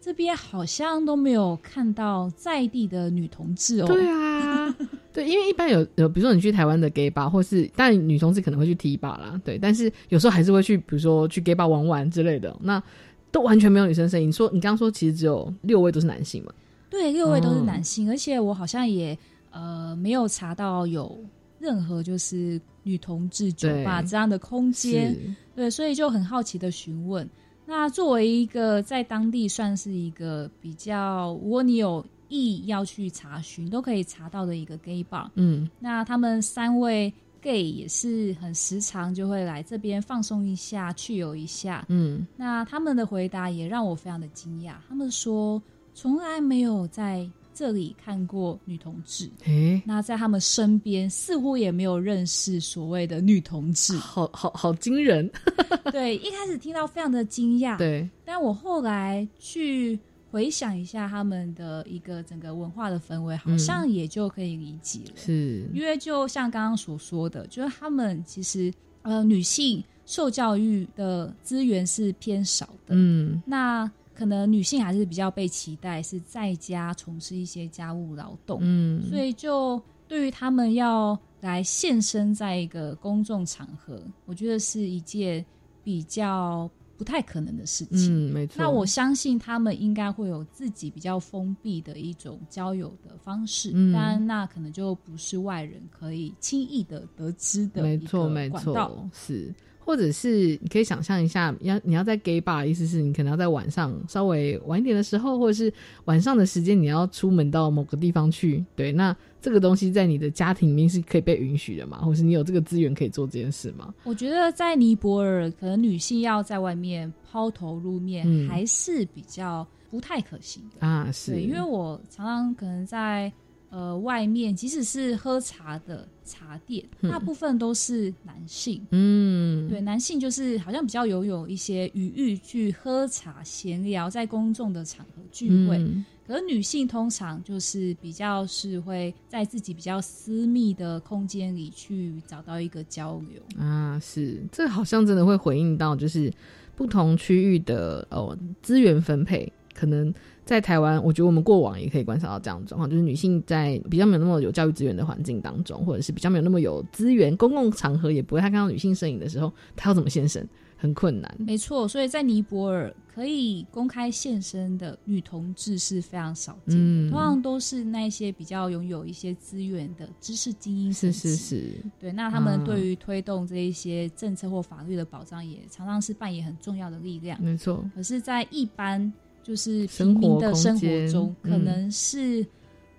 [0.05, 3.87] 这边好像都没有看到在地的女同志哦。
[3.87, 4.77] 对啊，
[5.15, 12.83] 对，因为一般有有，比如说你去台湾的 gay bar，或是当然女同志可能会去 T bar 啦，对，但是有时候还是会去，比如说去 gay bar 玩玩之类的，那
[13.31, 14.27] 都完全没有女生声音。
[14.27, 16.53] 你说你刚刚说其实只有六位都是男性嘛？
[16.91, 19.17] 对，六位都是哦男性，而且我好像也
[19.53, 21.17] 呃没有查到有
[21.61, 27.29] 任何就是女同志酒吧对这样的空间，是对，所以就很好奇的询问。
[27.65, 35.29] 那作为一个在当地算是一个比较，如果你有意要去查询，都可以查到的一个 gay bar。
[35.35, 41.85] 嗯那他们三位 gay 也是很时常就会来这边放松一下，去游一下。
[41.89, 45.63] 嗯那他们的回答也让我非常的惊讶，他们说
[45.95, 55.31] 从来没有在这里看过女同志，诶，那在他们身边似乎也没有认识所谓的女同志，好好好惊人，
[55.93, 59.99] 对，一开始听到非常的惊讶，对，但我后来去
[60.31, 65.13] 回想一下他们的一个整个文化的氛围，好像也就可以理解了。
[65.15, 65.69] 是。
[65.75, 68.73] 因为就像刚刚所说的，就是他们其实
[69.03, 73.43] 呃女性受教育的资源是偏少的，嗯。
[73.45, 73.91] 那
[74.23, 85.45] 可能女性还是比较被期待是在家从事一些家务劳动，嗯，所以就对于他们要来现身在一个公众场合，我觉得是一件
[85.83, 88.31] 比较不太可能的事情。
[88.31, 88.55] 嗯，没错。
[88.59, 98.49] 那我相信他们应该会有自己比较封闭的一种交友的方式，嗯当然那可能就不是外人可以轻易的得知的一没错，没。
[98.51, 99.53] 错，是，
[99.85, 105.73] 或者是你可以想象一下，要你要在 gay bar，意思是你可能要在晚上稍微晚一点的时候，或者是
[106.05, 108.65] 晚上的时间，你要出门到某个地方去。
[108.77, 111.99] 对，那这个东西在你的家庭里面是可以被允许的嘛？
[111.99, 113.93] 或是你有这个资源可以做这件事吗？
[114.05, 120.87] 我觉得在尼泊尔，可能女性要在外面抛头露面，嗯还是比较不太可行的。
[120.87, 123.33] 啊，是，因为我常常可能在
[123.73, 128.81] 呃外面，即使是喝茶的茶店，嗯大部分都是男性。
[128.91, 135.79] 嗯，对，男性就是好像比较有有一些余裕去喝茶闲聊，在公众的场合聚会。
[135.79, 143.43] 嗯可是女性通常就是比较是会在自己比较私密的空间里去找到一个交流。
[143.59, 146.33] 啊，是，这好像真的会回应到，就是
[146.77, 150.15] 不同区域的哦资源分配，可能
[150.45, 161.35] 在台湾，我觉得我们过往也可以观察到这样的状况，就是女性在比较没有那么有教育资源的环境当中，或者是比较没有那么有资源，公共场合也不会太看到女性身影的时候，她要怎么现身，很困难。
[161.39, 171.71] 没错，所以在尼泊尔可以公开现身的女同志是非常少见的，嗯通常都是那些比较拥有一些资源的知识精英是是是，
[172.01, 177.41] 对，那他们啊对于推动这一些政策或法律的保障，也常常是扮演很重要的力量。
[177.41, 179.13] 没错，可是，在一般
[179.43, 182.47] 就是生活平民的生活中，可嗯能是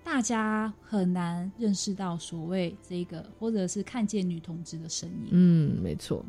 [0.03, 5.27] 大家很难认识到所谓这个，或者是看见女同志的身影。
[5.31, 6.23] 嗯，没错。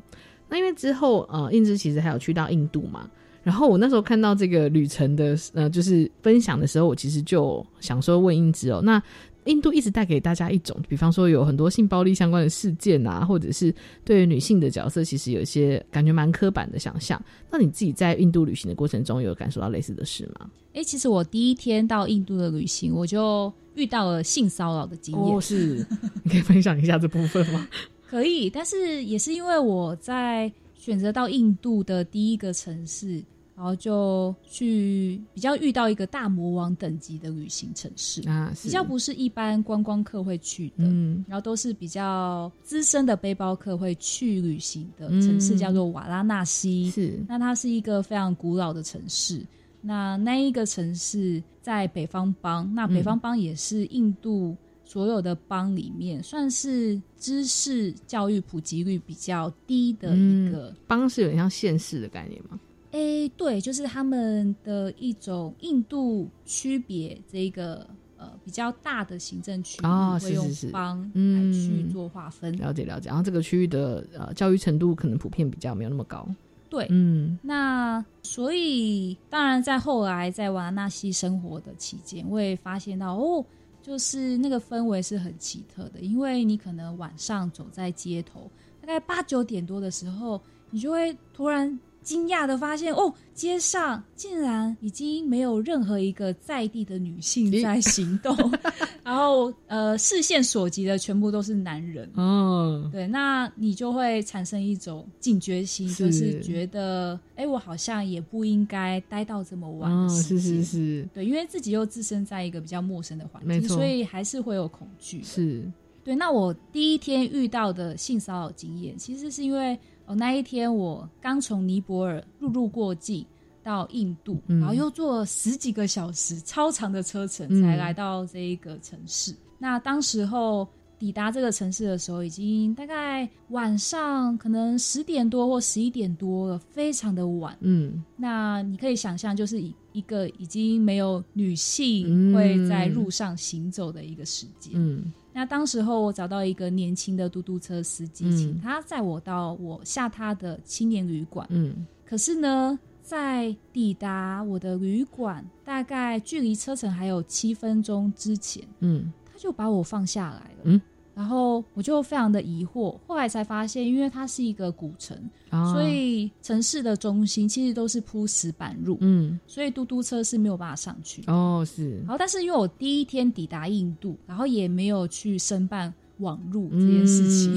[0.48, 3.10] 那因为之后呃，印之其实还有去到印度嘛，
[3.42, 9.02] 然后我那时候看到这个旅程的呃，就是分享的时候，我其实就想说问英子哦，那
[9.46, 13.74] 印度一直带给大家一种，比方说有很多性暴力相关的事件啊，或者是
[14.04, 17.22] 对于女性的角色，其实有一些感觉蛮刻板的想象。
[17.50, 20.50] 那你自己在印度旅行的过程中，有感受到类似的事吗？
[20.74, 25.36] 哎、其实我第一天到印度的旅行，我就遇到了性骚扰的经验。
[25.36, 25.86] 哦，是，
[26.22, 27.68] 你可以分享一下这部分吗？
[28.08, 33.22] 可以，但是也是因为我在选择到印度的第一个城市，
[33.56, 46.90] 然后就去比较遇到一个大魔王等级的旅行城市啊，比较不是一般观光客会去的，嗯然后都是比较资深的背包客会去旅行的城市，嗯叫做瓦拉纳西。
[46.90, 49.44] 是，那它是一个非常古老的城市。
[49.80, 60.74] 那那一个城市在北方邦，那北方邦也是印度所有的邦里面，算是知识教育普及率比较低的一个。
[60.86, 62.58] 邦是有点像县市的概念吗？
[62.94, 67.84] 诶、对，就是他们的一种印度区别这一个
[68.16, 70.60] 呃比较大的行政区域，哦会用是是。
[70.68, 71.52] 是邦来嗯。
[71.52, 72.56] 去做划分。
[72.56, 76.24] 了解了解，然后这个区域的呃教育程度可能普遍比较没有那么高。
[76.70, 77.36] 对，嗯。
[77.42, 83.44] 那所以当然在后来在瓦拉纳西生活的期间，我也发现到哦，
[83.82, 88.48] 就是那个氛围是很奇特的，因为你可能晚上走在街头，
[88.80, 90.40] 大概八九点多的时候，
[90.70, 98.36] 你就会突然惊讶的发现，哦，街上竟然已经没有任何一个在地的女性在行动，
[99.02, 102.08] 然后呃，视线所及的全部都是男人。
[102.14, 106.04] 嗯，对，那你就会产生一种警觉心，是。
[106.04, 110.38] 就是觉得，哎，我好像也不应该待到这么晚哦，的时间。
[110.38, 111.08] 是是是。
[111.14, 115.22] 对，因为自己又置身在一个比较陌生的环境，所以还是会有恐惧。
[115.22, 115.64] 是，
[116.04, 123.24] 对，那我第一天遇到的性骚扰经验，其实是因为哦那一天我刚从尼泊尔陆路过境
[123.62, 129.34] 到印度，嗯然后又坐了十几个小时超长的车程嗯才来到这一个城市。
[129.58, 137.56] 那当时候抵达这个城市的时候，已经大概晚上可能十点多或十一点多了，非常的晚。
[137.60, 144.72] 嗯那你可以想象，就是一一个已经没有女性嗯会在路上行走的一个时间。
[144.74, 151.46] 嗯那当时候我找到一个年轻的嘟嘟车司机，嗯请他载我到我下榻的青年旅馆。
[151.50, 160.60] 嗯可是呢，在抵达我的旅馆，大概距离车程还有七分钟之前，嗯他就把我放下来了。
[160.62, 160.80] 嗯，
[161.14, 165.16] 然后我就非常的疑惑，后来才发现，因为它是一个古城，
[165.50, 171.22] 啊所以城市的中心其实都是铺石板路，嗯所以嘟嘟车是没有办法上去。
[171.28, 177.52] 哦是然后，但是因为我第一天抵达印度，然后也没有去申办网路这件事情，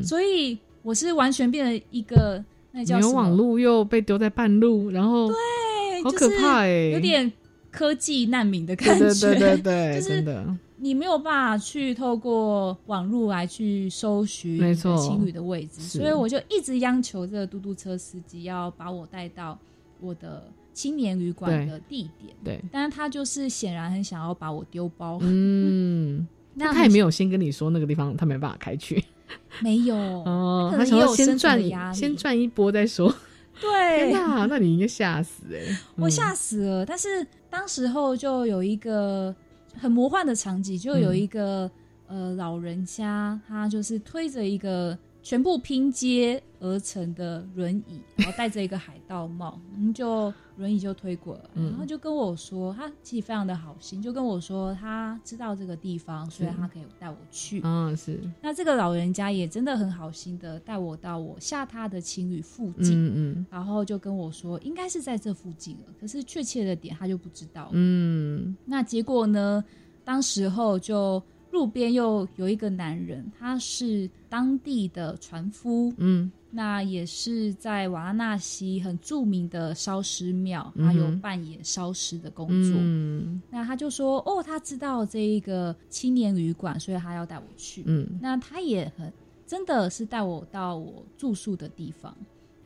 [0.00, 7.30] 嗯，所以我是完全变成一个那叫没有网路又被丢在半路，然后对，好可怕哎，有点
[7.70, 19.58] 科技难民的感对觉，对对对对， 就是真的你没有办法去透过网络来去搜寻情侣的位置，所以我就一直央求这个嘟嘟车司机要把我带到
[20.00, 22.34] 我的青年旅馆的地点。
[22.44, 29.02] 对，但是他就是显然很想要把我丢包，嗯， 那那他也没有先跟你说那个地方他没办法开去。
[29.60, 29.94] 没有。
[29.94, 31.96] 哦，他也有生存赚的压力。
[31.98, 33.14] 先赚一波再说。
[33.60, 34.10] 对。
[34.10, 35.60] 天哪，那你应该吓死哎！
[35.96, 36.86] 我吓死了。
[36.86, 39.34] 但是当时候就有一个
[39.78, 41.70] 很魔幻的场景，就有一个、
[42.06, 44.96] 呃老人家，他就是推着一个
[45.28, 57.60] 全部拼接而成的轮椅，然后戴着一个海盗帽， 嗯，就轮椅就推过来，嗯然后就跟我说，他其实非常的好心，就跟我说他知道这个地方，所以他可以带我去。
[57.62, 67.68] 嗯，是，那这个老人家也真的很好心的带我到我下榻的情侣附近，嗯嗯然后就跟我说应该是在这附近了，可是确切的点他就不知道。
[67.72, 69.62] 嗯那结果呢？
[70.04, 76.30] 当时候就路边又有一个男人，他是当地的船夫，嗯。
[76.50, 82.72] 那也是在瓦拉纳西很著名的烧尸庙，他有扮演烧尸的工作。
[82.78, 83.42] 嗯。
[83.50, 87.82] 那他就说：“哦，他知道这一个青年旅馆，所以他要带我去。
[87.86, 88.18] 嗯。
[88.22, 89.12] 那他也很
[89.46, 92.16] 真的是带我到我住宿的地方，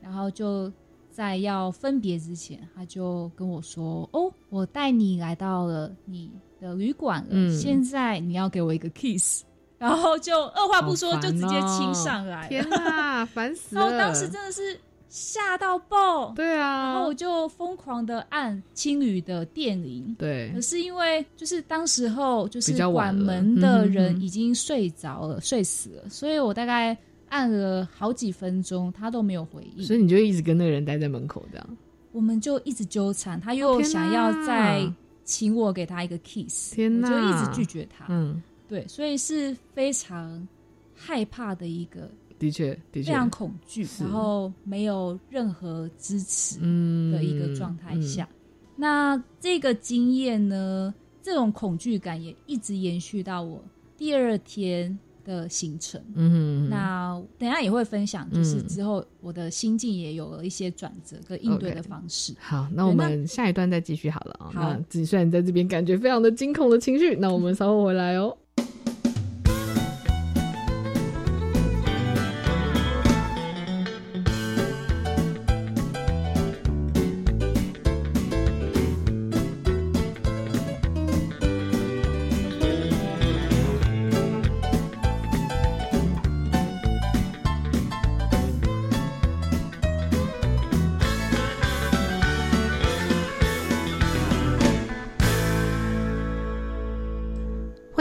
[0.01, 0.73] 然后就
[1.11, 6.31] 在要分别之前，他就跟我说：“哦，我带你来到了你
[6.63, 7.59] 的旅馆了，嗯。
[7.59, 9.43] 现在你要给我一个 kiss。
[9.83, 13.83] ”然后就二话不说就直接亲哦上来，天哪，烦死了！
[13.83, 20.53] 然后当时真的是吓到爆，对啊，然后我就疯狂的按青旅的电铃，对。
[20.55, 26.97] 可是因为就是当时候就是晚管了门的人已经睡着了，睡死了，所以我大概
[27.29, 31.67] 按了好几分钟，他都没有回应，所以你就一直跟那个人待在门口这样。
[32.13, 34.93] 我们就一直纠缠，他又想要哪再
[35.25, 37.09] 请我给他一个 kiss，天哪。
[37.09, 40.47] 我就一直拒绝他，嗯，对，所以是非常
[40.95, 42.11] 害怕的一个。
[42.39, 48.29] 的确的确，非常恐惧，然后没有任何支持嗯的一个状态下，
[48.75, 50.93] 那这个经验呢，
[51.23, 53.63] 这种恐惧感也一直延续到我
[53.97, 56.01] 第二天的行程。
[56.15, 62.35] 嗯哼那等一下也会分享，就是嗯之后我的心境也有了一些转折跟应对的方式。
[62.39, 64.47] 好，那我们下一段再继续好了啊。
[64.53, 68.37] 好那自己虽然在这边感觉非常的惊恐的情绪，那我们稍后回来哦。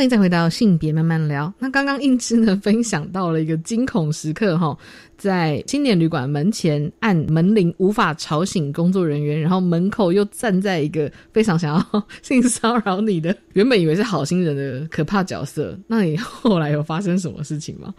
[0.01, 1.53] 欢迎再回到性别慢慢聊。
[1.59, 4.75] 那刚刚应之呢分享到了一个惊恐时刻哈，
[5.15, 15.77] 在青年旅馆门前按门铃无法吵醒工作人员，然后门口又站在一个非常想要 性骚扰你的，原本以为是好心人的可怕角色。
[15.85, 17.93] 那你后来有发生什么事情吗？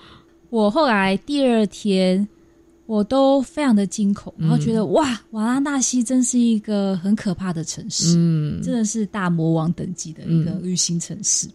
[0.50, 2.26] 我后来第二天，
[2.86, 11.46] 我都非常的惊恐，然后觉得、哇，瓦拉纳西真是一个很可怕的城市，嗯真的是大魔王等级的一个旅行城市。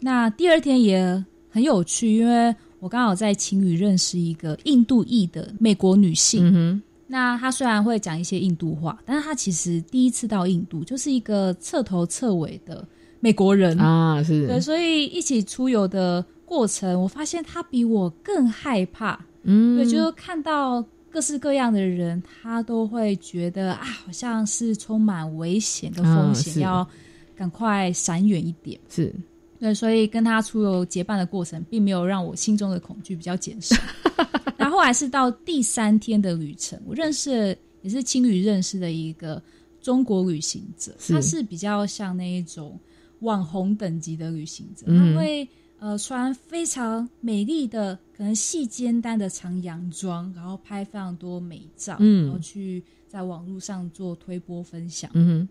[0.00, 6.50] 那第二天也很有趣，因为我刚好在晴雨认识一个印度裔的美国女性。
[6.54, 12.86] 嗯，那她虽然会讲一些印度话，但是她其实第一次到印度，就是一个彻头彻尾的
[13.20, 19.18] 美国人啊，是对，所以一起出游的过程，我发现她比我更害怕。
[19.42, 26.86] 嗯对，就是看到各式各样的人，她都会觉得啊，好像是充满危险的风啊险，是要
[27.34, 28.78] 赶快闪远一点。
[28.88, 29.12] 是
[29.58, 33.76] 对，所以跟他出游结伴的过程，并没有让我心中的恐惧比较减少。
[34.56, 39.42] 然后后来是到第三天的旅程，我认识了也是青旅认识的一个
[39.80, 42.78] 中国旅行者，是他是比较像那一种
[43.20, 45.48] 网红等级的旅行者，嗯他会
[45.78, 55.10] 呃穿非常美丽的可能细肩带的长洋装，然后拍非常多美照，嗯然后去在网络上做推播分享。
[55.14, 55.48] 嗯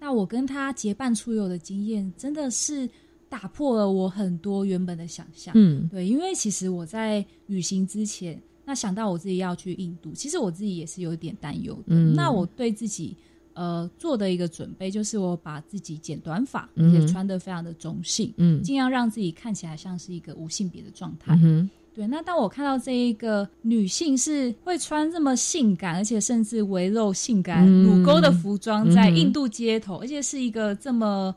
[0.00, 2.86] 那我跟他结伴出游的经验，真的是
[3.34, 5.52] 打破了我很多原本的想象。
[5.56, 5.88] 嗯。
[5.88, 11.82] 对，因为其实我在旅行之前，那想到我自己要去印度，其实我自己也是有点担忧的。
[11.88, 12.14] 嗯。
[12.14, 13.16] 那我对自己
[13.54, 16.92] 呃做的一个准备，就是我把自己剪短发，嗯。
[16.92, 18.62] 也穿的非常的中性，嗯。
[18.62, 21.36] 尽量让自己看起来像是一个无性别的状态。
[21.42, 27.82] 嗯对，那当我看到这一个女性是会穿这么性感，而且甚至围露性感嗯。
[27.82, 31.34] 乳沟的服装，在印度街头，而且是一个这么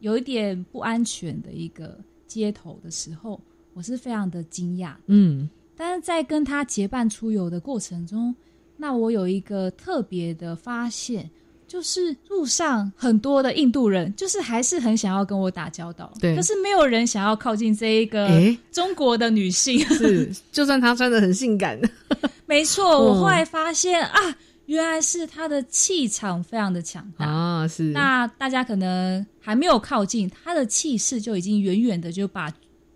[0.00, 3.40] 有一点不安全的一个街头的时候，
[3.74, 4.92] 我是非常的惊讶。
[5.06, 5.48] 嗯。
[5.76, 8.34] 但是在跟他结伴出游的过程中，
[8.76, 11.30] 那我有一个特别的发现，
[11.68, 16.34] 就是路上很多的印度人，就是还是很想要跟我打交道，对。
[16.34, 18.28] 可是没有人想要靠近这一个
[18.72, 19.78] 中国的女性。
[19.80, 21.80] 是，就算她穿的很性感，
[22.46, 23.04] 没错，嗯。
[23.06, 24.36] 我后来发现啊，
[24.68, 27.24] 原来是他的气场非常的强大。
[27.24, 32.52] 啊，是那大家可能还没有靠近，他的气势就已经远远的就把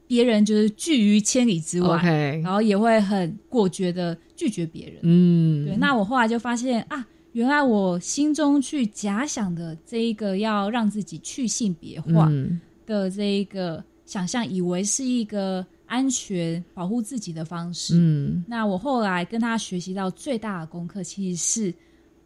[0.06, 1.96] 别人就是拒于千里之外
[2.44, 4.98] 然后也会很果决的拒绝别人。
[5.02, 17.95] 嗯，对，那我后来就发现啊，原来我心中去假想的这一个要让自己去性别化嗯的这一个想象，以为是一个安全保护自己的方式。
[17.99, 21.74] 嗯那我后来跟他学习到最大的功课，其实是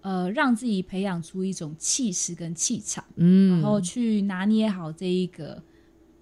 [0.03, 5.61] 呃让自己培养出一种气势跟气场，嗯，然后去拿捏好这一个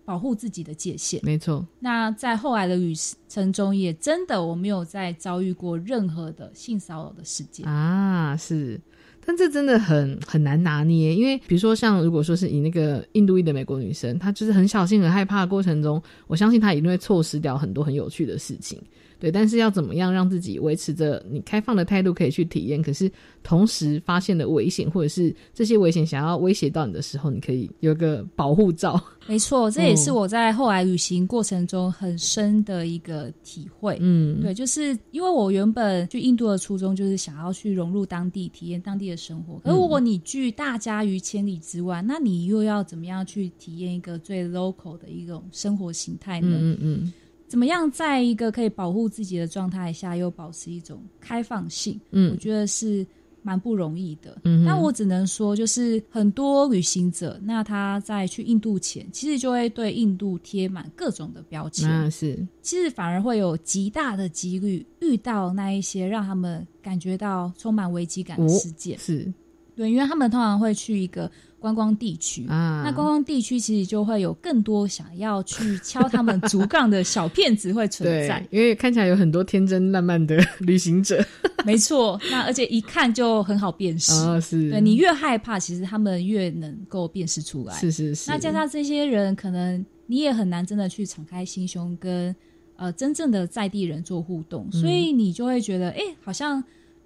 [0.07, 1.21] 保护自己的界限。
[1.23, 2.95] 没错，那在后来的旅
[3.29, 7.67] 程中，也真的我没有再遭遇过任何的性骚扰的事件。
[7.67, 8.81] 啊，是，
[9.27, 18.81] 但这真的很很难拿捏，因为比如说像如果说是以那个印度裔的美国女生，她就是很小心、很害怕的过程中，我相信她一定会错失掉很多很有趣的事情。
[19.19, 23.11] 对，但是要怎么样让自己维持着你开放的态度可以去体验，可是
[23.43, 29.01] 同时发现的危险，或者是这些危险想要威胁到你的时候，你可以有个保护罩。
[29.27, 33.97] 没错，这也是嗯我在后来旅行过程中很深的一个体会。
[34.01, 39.59] 嗯，对，就是因为我原本去印度的初衷就是想要去融入当地，体验当地的生活。
[39.61, 46.59] 可如果你拒大家于千里之外，那你又要怎么样去体验一个最 local 的一种生活形态呢？
[46.61, 47.13] 嗯嗯嗯
[47.55, 52.01] 怎么样在一个可以保护自己的状态下，又保持一种开放性？
[52.11, 53.07] 嗯我觉得是
[53.43, 54.41] 蛮不容易的。
[54.43, 61.89] 嗯那我只能说，就是很多旅行者，那他在去印度前，其实就会对印度贴满各种的标签。
[61.89, 68.97] 那是其实反而会有极大的几率遇到那一些让他们感觉到充满危机感的事件。
[68.97, 69.33] 哦是
[69.77, 81.25] 对，因为他们通常会去一个观光地区，啊那观光地区其实就会有更多想要去敲他们竹杠的小骗子会存在。，因为看起来有很多天真烂漫的 旅行者
[81.65, 84.13] 没错，那而且一看就很好辨识。
[84.13, 87.75] 啊，是对你越害怕，其实他们越能够辨识出来。
[87.75, 92.37] 是是是，那加上这些人，可能你也很难真的去敞开心胸跟
[92.77, 96.63] 呃真正的在地人做互动，嗯所以你就会觉得，哎、好像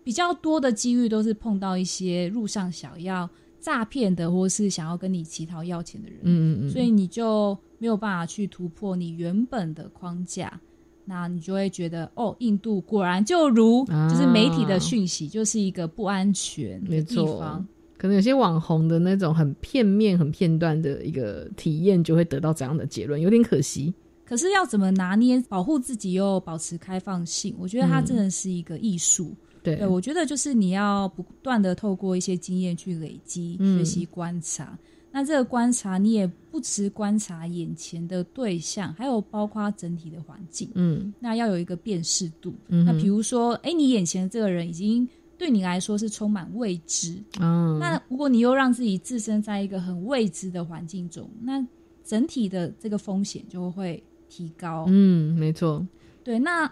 [0.08, 3.28] 比较多的机遇都是碰到一些路上想要
[3.60, 10.58] 诈骗的，或是想要跟你乞讨要钱的人，嗯嗯嗯，所以你就没有办法去突破你原本的框架。
[11.04, 17.68] 那你就会觉得，哦，印度果然就如啊就是媒体的讯息，就是一个不安全的地没错方。
[17.98, 23.92] 可能有些网红的那种很片面、很片段的一个体验，就会得到怎样的结论，有点可惜。
[24.24, 27.54] 可是要怎么拿捏保护自己又保持开放性？
[27.58, 29.36] 我觉得它嗯真的是一个艺术。
[29.70, 34.78] 对对，我觉得就是你要不断的透过一些经验去累积、嗯学习、观察。
[35.10, 40.68] 那这个观察，你也不只观察眼前的对象，还有包括整体的环境。
[40.74, 42.54] 嗯那要有一个辨识度。
[42.68, 45.08] 嗯那比如说，哎，你眼前的这个人已经
[45.38, 47.16] 对你来说是充满未知。
[47.40, 51.66] 嗯，那如果你又让自己置身在一个很未知的环境中，那
[52.04, 54.84] 整体的这个风险就会提高。
[54.88, 55.84] 嗯，没错，
[56.22, 56.70] 对，那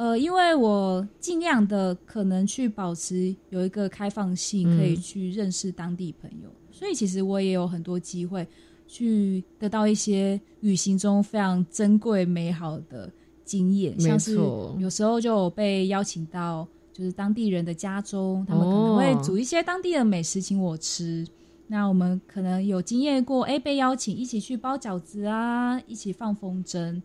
[0.00, 8.48] 呃，因为我尽量的可能去保持有一个开放性，嗯可以去认识当地朋友，所以其实我也有很多机会
[8.88, 13.12] 去得到一些旅行中非常珍贵美好的
[13.44, 21.26] 经验，没像是错有时候就有被邀请到就是当地人的家中，他们可能会哦煮一些当地的美食请我吃。
[21.66, 27.00] 那我们可能有经验过，哎，被邀请一起去包饺子啊，一起放风筝。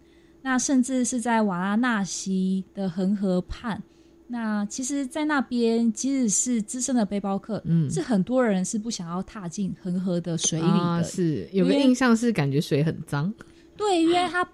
[0.45, 3.81] 那甚至是在瓦拉纳西的恒河畔，
[4.27, 7.89] 那其实，在那边即使是资深的背包客，嗯。
[7.89, 13.33] 是很多人是不想要踏进恒河的水里的，啊、是有个印象是感觉水很脏，
[13.75, 14.47] 对，因为它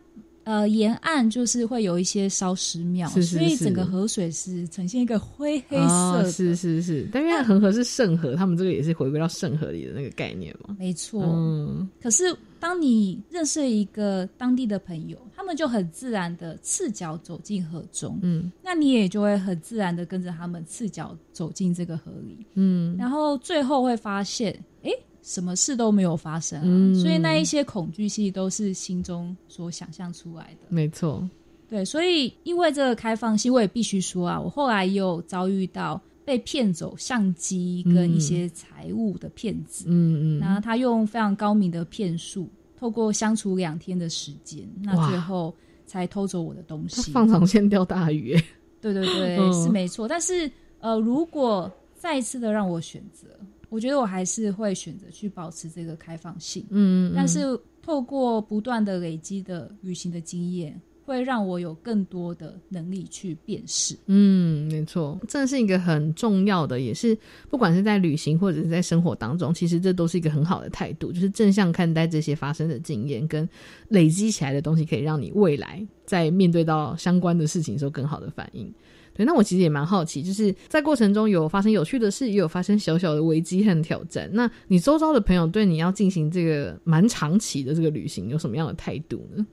[0.45, 6.23] 呃沿岸就是会有一些烧尸庙，是是是所以整个河水是呈现一个灰黑色。
[6.31, 10.73] 是是是，但因为恒河是圣河，他们这个也是回归到圣河里的那个概念嘛。
[10.79, 18.49] 没错，嗯，可是当你认识一个当地的朋友，他们就很自然的赤脚走进河中，嗯。
[18.63, 22.95] 那你也就会很自然的跟着他们赤脚走进这个河里，嗯。
[22.97, 24.91] 然后最后会发现，诶，
[25.21, 26.95] 什么事都没有发生啊，嗯。
[26.95, 30.67] 所以那一些恐惧其实都是心中所想象出来的。
[30.69, 31.27] 没错，
[31.67, 39.85] 对，所以因为这个开放性，我也必须说啊，我后来也有遭遇到被骗走相机跟一些财物的骗子。
[39.87, 42.47] 嗯嗯，然后他用非常高明的骗术，
[42.81, 45.55] 透过相处两天的时间，那最后
[45.85, 47.11] 才偷走我的东西。
[47.11, 48.43] 放长线钓大鱼，哎
[48.81, 50.07] 对对对，嗯是没错。
[50.07, 53.27] 但是呃，如果再一次的让我选择，
[53.69, 56.65] 我觉得我还是会选择去保持这个开放性。
[56.71, 57.41] 嗯，嗯但是
[57.83, 63.97] 透过不断的累积的旅行的经验，会让我有更多的能力去辨识。
[64.05, 67.17] 嗯，没错，这是一个很重要的，也是
[67.49, 73.47] 不管是在旅行或者是在生活当中，其实这都是一个很好的态度，就是正向看待这些发生的经验跟
[73.89, 78.73] 累积起来的东西，可以让你未来在面对到相关的事情的时候更好的反应。
[79.13, 84.29] 对，那我其实也蛮好奇，就是在过程中有发生有趣的事，也有发生小小的危机和挑战。
[84.31, 89.45] 那你周遭的朋友对你要进行这个蛮长期的这个旅行有什么样的态度呢？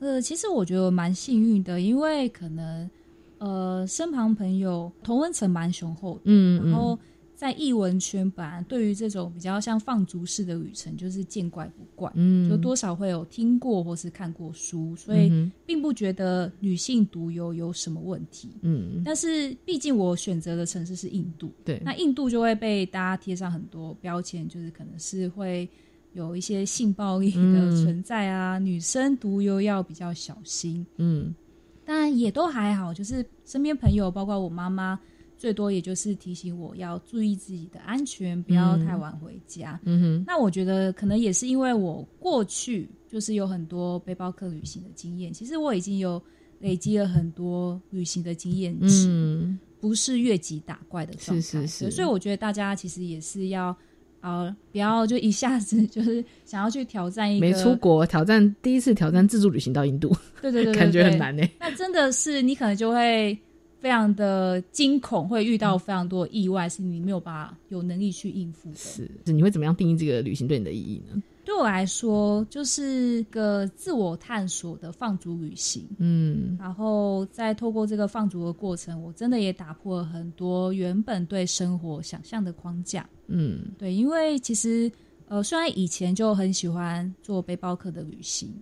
[0.00, 2.90] 呃，其实我觉得我蛮幸运的，因为可能
[3.38, 6.98] 呃身旁朋友同温层蛮雄厚的，嗯然后
[7.36, 18.50] 在艺文圈本来对于这种比较像放逐式的旅程，就是见怪不怪，嗯就多少会有听过或是看过书，所以并不觉得女性独游有什么问题。
[18.60, 25.66] 嗯，但是毕竟我选择的城市是印度，对那印度就会被大家贴上很多标签，就是可能是会
[26.12, 30.84] 有一些性暴力的嗯存在啊，女生独游要比较小心。
[30.96, 31.34] 嗯
[31.84, 34.98] 当然也都还好，就是身边朋友，包括我妈妈，
[35.36, 39.80] 最多也就是提醒我要注意自己的安全，不要太晚回家。
[39.84, 46.22] 嗯哼，那我觉得可能也是因为我过去就是有很多背包客旅行的经验，其实我已经有
[46.60, 51.42] 累积了很多旅行的经验值，嗯不是越级打怪的状态。
[51.42, 53.76] 是是是所以我觉得大家其实也是要。
[54.20, 61.48] 呃，不要就一下子就是想要去挑战一个没出国挑战第一次挑战自助旅行到印度，对对对对 感觉很对难欸呢。
[61.58, 63.36] 那真的是你可能就会
[63.78, 68.76] 非常的惊恐，会遇到非常多意外，是你没有办法有能力去应付的。
[68.76, 71.22] 是，你会怎么样定义这个旅行对你的意义呢？
[71.50, 75.84] 对我来说，就是个自我探索的放逐旅行。
[75.98, 83.04] 嗯然后再透过这个放逐的过程，我真的也打破了很多原本对生活想象的框架。
[83.26, 84.88] 嗯对，因为其实
[85.26, 88.54] 呃，虽然以前就很喜欢做背包客的旅行，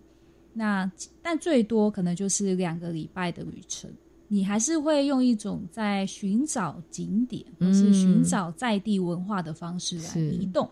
[0.55, 3.91] 那但最多可能就是两个礼拜的旅程，
[4.28, 10.66] 你还是会用一种在寻找景点或是寻找在地文化的方式来移动。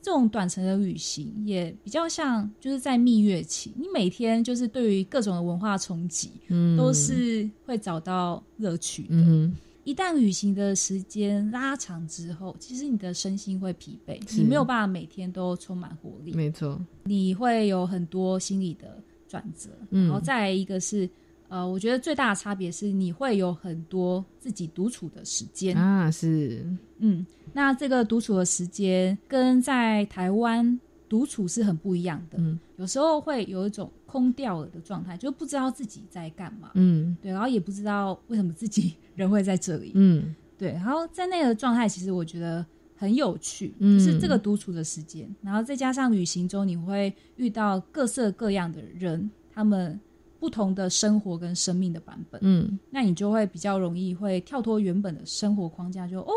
[0.00, 6.76] 这种短程的旅行也比较像，就是在蜜月期，你每天就是对于各种的文化冲击，嗯。
[6.76, 9.08] 都是会找到乐趣的。
[9.10, 16.32] 嗯一旦旅行的时间拉长之后，其实你的身心会疲惫，你没有办法每天都充满活力。
[16.32, 19.70] 哼，，没错，你会有很多心理的转折。
[19.88, 20.04] 嗯。
[20.04, 21.08] 然后再来一个是，
[21.48, 25.74] 呃，我觉得最大的差别是你会有很多自己独处的时间。
[25.76, 26.64] 啊，是，
[26.98, 30.78] 嗯，那这个独处的时间跟在台湾
[31.08, 32.38] 独处是很不一样的。
[32.38, 36.70] 嗯有时候会有一种空掉了的状态，就不知道自己在干嘛。
[36.74, 39.90] 嗯对，然后也不知道为什么自己 人会在这里。
[39.94, 49.98] 嗯对，然后在那个状态，其实我觉得很有趣，嗯就是这个独处的时间，然后再加上旅行中你会遇到各色各样的人，他们
[50.38, 56.32] 不同的生活跟生命的版本，嗯那你就会比较容易会跳脱原本的生活框架就，哦，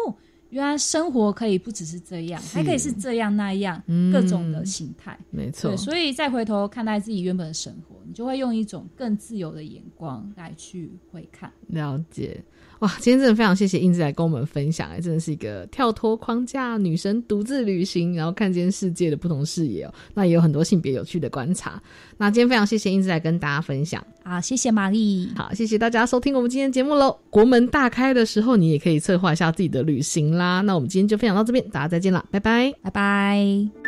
[0.50, 5.18] 原来生活可以不只是这样，还可以是这样那样，嗯各种的形态。
[5.30, 11.52] 没错，，所以再回头看待自己原本的生活，你就会用一种更自由的眼光来去回看。
[11.68, 12.44] 了解。
[12.82, 19.94] 哇，今天真的非常谢谢英子来跟我们分享，哎，真的是一个跳脱框架女生独自旅行，然后看见世界的不同视野哦。
[20.16, 21.80] 那也有很多性别有趣的观察。
[22.18, 24.04] 那今天非常谢谢英子来跟大家分享。
[24.24, 25.30] 好，谢谢玛丽。
[25.36, 27.16] 好，谢谢大家收听我们今天节目喽。
[27.30, 30.62] 国门大开的时候，你也可以策划一下自己的旅行啦。
[30.62, 33.81] 那我们今天就分享到这边，大家再见啦，拜拜，拜拜。